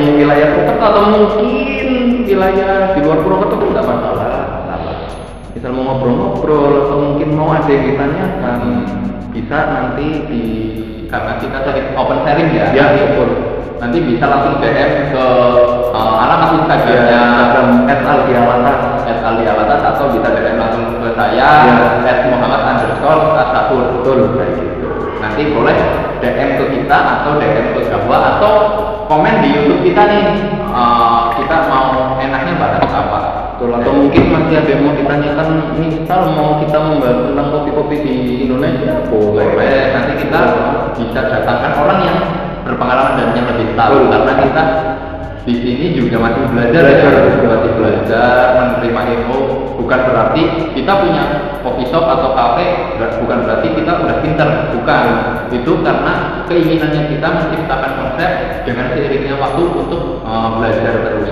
yang 0.00 0.16
wilayah 0.16 0.48
Purwokerto 0.56 0.84
atau 0.84 1.02
mungkin 1.12 1.88
wilayah 2.24 2.72
di 2.96 3.00
luar 3.04 3.18
Purwokerto 3.20 3.54
pun 3.60 3.68
nggak 3.76 3.86
masalah. 3.86 4.28
Misal 5.52 5.70
mau 5.76 5.84
ngobrol-ngobrol 5.92 6.88
atau 6.88 6.96
mungkin 6.96 7.28
mau 7.36 7.52
ada 7.52 7.68
yang 7.68 7.84
ditanyakan 7.92 8.58
bisa 9.30 9.58
nanti 9.68 10.08
di 10.30 10.42
karena 11.10 11.32
kita 11.42 11.58
sering 11.66 11.88
open 11.98 12.22
sharing 12.22 12.48
ya 12.54 12.70
ya 12.70 12.86
nanti 13.80 13.98
bisa 14.04 14.24
langsung 14.28 14.60
DM 14.60 15.10
ke 15.10 15.24
uh, 15.90 16.14
alamat 16.20 16.50
Instagramnya 16.60 17.20
Instagram 17.50 17.68
@aldiawata 17.88 18.72
@alialatas 19.08 19.80
atau 19.96 20.12
bisa 20.12 20.28
DM 20.36 20.56
langsung 20.60 20.86
ke 21.00 21.08
saya 21.16 21.48
Ya. 21.66 21.76
@muhammad 22.28 22.60
underscore 22.62 23.40
asafur 23.40 23.82
betul 23.96 24.36
kayak 24.36 24.52
gitu. 24.60 24.88
nanti 25.24 25.42
boleh 25.56 25.76
DM 26.20 26.50
ke 26.60 26.64
kita 26.76 26.98
atau 27.00 27.40
DM 27.40 27.66
ke 27.74 27.80
Jawa 27.88 28.18
atau 28.36 28.54
komen 29.10 29.42
di 29.42 29.48
YouTube 29.50 29.82
kita 29.82 30.02
nih. 30.06 30.24
Uh, 30.70 31.34
kita 31.34 31.66
mau 31.66 32.14
enaknya 32.22 32.54
bahas 32.62 32.86
apa? 32.86 33.18
Betul, 33.58 33.74
atau 33.74 33.92
mungkin 33.92 34.24
masih 34.30 34.54
ada 34.62 34.70
yang 34.70 34.82
mau 34.86 34.94
ditanyakan 34.94 35.48
misal 35.82 36.20
mau 36.30 36.62
kita 36.62 36.78
membahas 36.78 37.18
tentang 37.26 37.48
kopi-kopi 37.50 37.96
di 38.06 38.16
Indonesia 38.46 39.02
boleh. 39.10 39.50
Boleh 39.50 39.90
nanti 39.90 40.12
kita 40.22 40.40
bisa 40.94 41.20
datangkan 41.26 41.72
orang 41.74 41.98
yang 42.06 42.18
berpengalaman 42.62 43.18
dan 43.18 43.28
yang 43.34 43.46
lebih 43.50 43.74
tahu. 43.74 43.98
Karena 44.14 44.32
kita 44.46 44.62
di 45.48 45.54
sini 45.56 45.86
juga 45.96 46.20
masih 46.20 46.42
belajar 46.52 46.82
ya 46.84 47.08
masih 47.48 47.72
belajar 47.80 48.40
menerima 48.60 49.00
ilmu 49.16 49.40
bukan 49.80 50.00
berarti 50.06 50.42
kita 50.76 50.92
punya 51.00 51.24
coffee 51.60 51.88
shop 51.88 52.04
atau 52.04 52.30
ber- 52.96 53.16
bukan 53.20 53.38
berarti 53.44 53.68
kita 53.72 53.92
udah 54.00 54.16
pinter. 54.20 54.48
Bukan. 54.76 55.04
Itu 55.50 55.72
karena 55.82 56.44
keinginannya 56.46 57.02
kita 57.10 57.28
menciptakan 57.28 57.92
konsep 57.98 58.30
dengan 58.64 58.86
seiringnya 58.94 59.34
waktu 59.40 59.62
untuk 59.66 60.22
uh, 60.24 60.60
belajar 60.60 60.94
terus. 61.04 61.28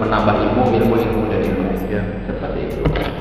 Menambah 0.00 0.34
ilmu 0.42 0.62
ilmu 0.74 0.94
ilmu 0.96 1.22
dan 1.30 1.40
ilmu. 1.44 1.64
Ya. 1.90 2.02
seperti 2.26 2.58
itu. 2.70 2.78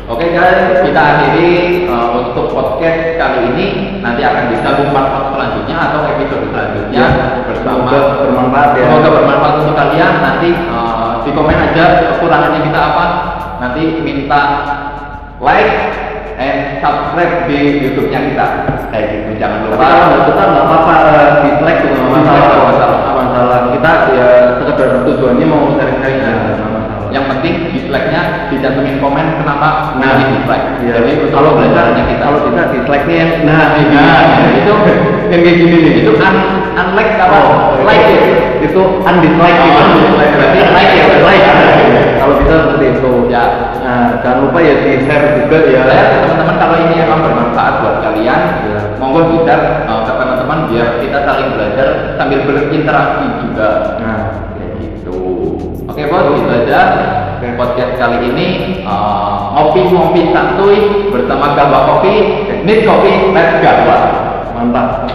Oke 0.09 0.25
guys. 0.33 0.81
Kita 0.85 1.01
akhiri 1.01 1.49
uh, 1.89 2.09
untuk 2.21 2.53
podcast 2.53 3.17
kali 3.17 3.39
ini. 3.55 3.67
Nanti 3.99 4.21
akan 4.23 4.49
disambung 4.53 4.89
part 4.95 5.33
selanjutnya 5.35 5.75
atau 5.75 5.99
episode 6.07 6.45
selanjutnya. 6.49 7.03
Ya. 7.05 7.09
bersama 7.45 7.89
Semoga 7.89 7.99
bermanfaat 8.25 8.71
ya. 8.73 8.85
Semoga 8.89 9.09
bermanfaat 9.21 9.53
untuk 9.61 9.75
kalian. 9.77 10.13
Nanti 10.29 10.49
eh, 10.53 11.11
di 11.25 11.31
komen 11.33 11.57
aja 11.57 11.83
kekurangannya 12.13 12.61
kita 12.69 12.79
apa. 12.79 13.05
Nanti 13.57 13.81
minta 14.05 14.41
like 15.41 15.73
and 16.37 16.77
subscribe 16.79 17.49
di 17.49 17.81
YouTube-nya 17.81 18.19
kita. 18.29 18.45
Kayak 18.93 19.05
gitu. 19.09 19.29
Jangan 19.41 19.57
Tapi 19.65 19.73
lupa. 19.73 19.85
kalau 19.89 20.21
suka 20.29 20.43
nggak 20.53 20.65
apa-apa 20.69 20.93
eh, 21.09 21.29
dislike 21.49 21.79
juga 21.81 21.95
nggak 21.97 22.11
masalah. 22.13 22.49
Masalah. 23.19 23.59
Kita 23.73 23.91
ya 24.13 24.27
sekedar 24.61 24.89
tujuannya 25.03 25.45
mau 25.49 25.73
sharing-sharing 25.75 26.21
penting 27.39 27.71
dislike-nya 27.71 28.51
dicantumin 28.51 28.99
komen 28.99 29.39
kenapa 29.39 29.95
Nah, 29.95 30.19
milih 30.19 30.27
dislike. 30.43 30.65
Iya. 30.83 30.93
Jadi 30.99 31.11
kalau 31.31 31.55
belajarnya 31.55 32.03
kita. 32.03 32.19
kalau 32.19 32.39
bisa 32.51 32.61
dislike-nya 32.75 33.15
yang 33.15 33.31
nah, 33.47 33.79
ini. 33.79 33.95
Nah, 33.95 34.23
itu 34.59 34.73
yang 35.31 35.41
kayak 35.47 35.57
gini 35.63 35.77
nih. 35.79 35.93
itu 36.03 36.11
un 36.19 36.35
unlike 36.75 37.15
apa? 37.15 37.37
Oh, 37.39 37.79
like 37.87 38.03
ya. 38.11 38.19
itu 38.59 38.81
undislike 39.07 39.55
Oh, 39.55 39.65
gitu. 39.71 39.79
undislike. 39.79 40.33
Berarti 40.35 40.59
like 40.67 40.93
ya, 40.99 41.05
like. 41.23 41.45
Kalau 42.19 42.33
bisa 42.43 42.53
seperti 42.59 42.85
itu. 42.99 43.11
Ya. 43.31 43.43
Nah, 43.79 44.05
jangan 44.19 44.37
lupa 44.43 44.59
ya 44.59 44.75
di 44.83 44.91
share 45.07 45.25
juga 45.39 45.57
ya. 45.63 45.81
Ya, 45.87 46.03
teman-teman 46.27 46.55
kalau 46.59 46.75
ini 46.75 46.95
emang 46.99 47.19
bermanfaat 47.23 47.73
buat 47.79 47.95
kalian, 48.03 48.41
Ya. 48.67 48.79
monggo 48.99 49.31
bisa 49.31 49.87
uh, 49.87 50.03
ke 50.03 50.11
teman-teman 50.11 50.59
biar 50.67 50.87
kita 50.99 51.19
saling 51.23 51.55
belajar 51.55 51.87
sambil 52.19 52.39
berinteraksi 52.43 53.25
juga. 53.47 53.69
Nah. 54.03 54.19
Oke 55.89 56.05
bos, 56.05 56.37
gitu 56.37 56.53
aja. 56.53 56.81
Podcast 57.57 57.97
kali 57.97 58.29
ini 58.29 58.47
uh, 58.85 59.51
ngopi-ngopi 59.57 60.29
santuy 60.29 61.09
bersama 61.09 61.57
Gabah 61.57 61.81
Kopi, 61.97 62.45
Need 62.61 62.85
Kopi, 62.85 63.33
Let's 63.33 63.57
Gabah. 63.59 64.01
mantap. 64.53 65.09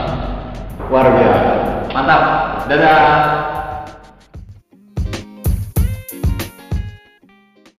Luar 0.90 1.14
biasa. 1.14 1.52
Mantap. 1.94 2.22
Dadah. 2.66 3.53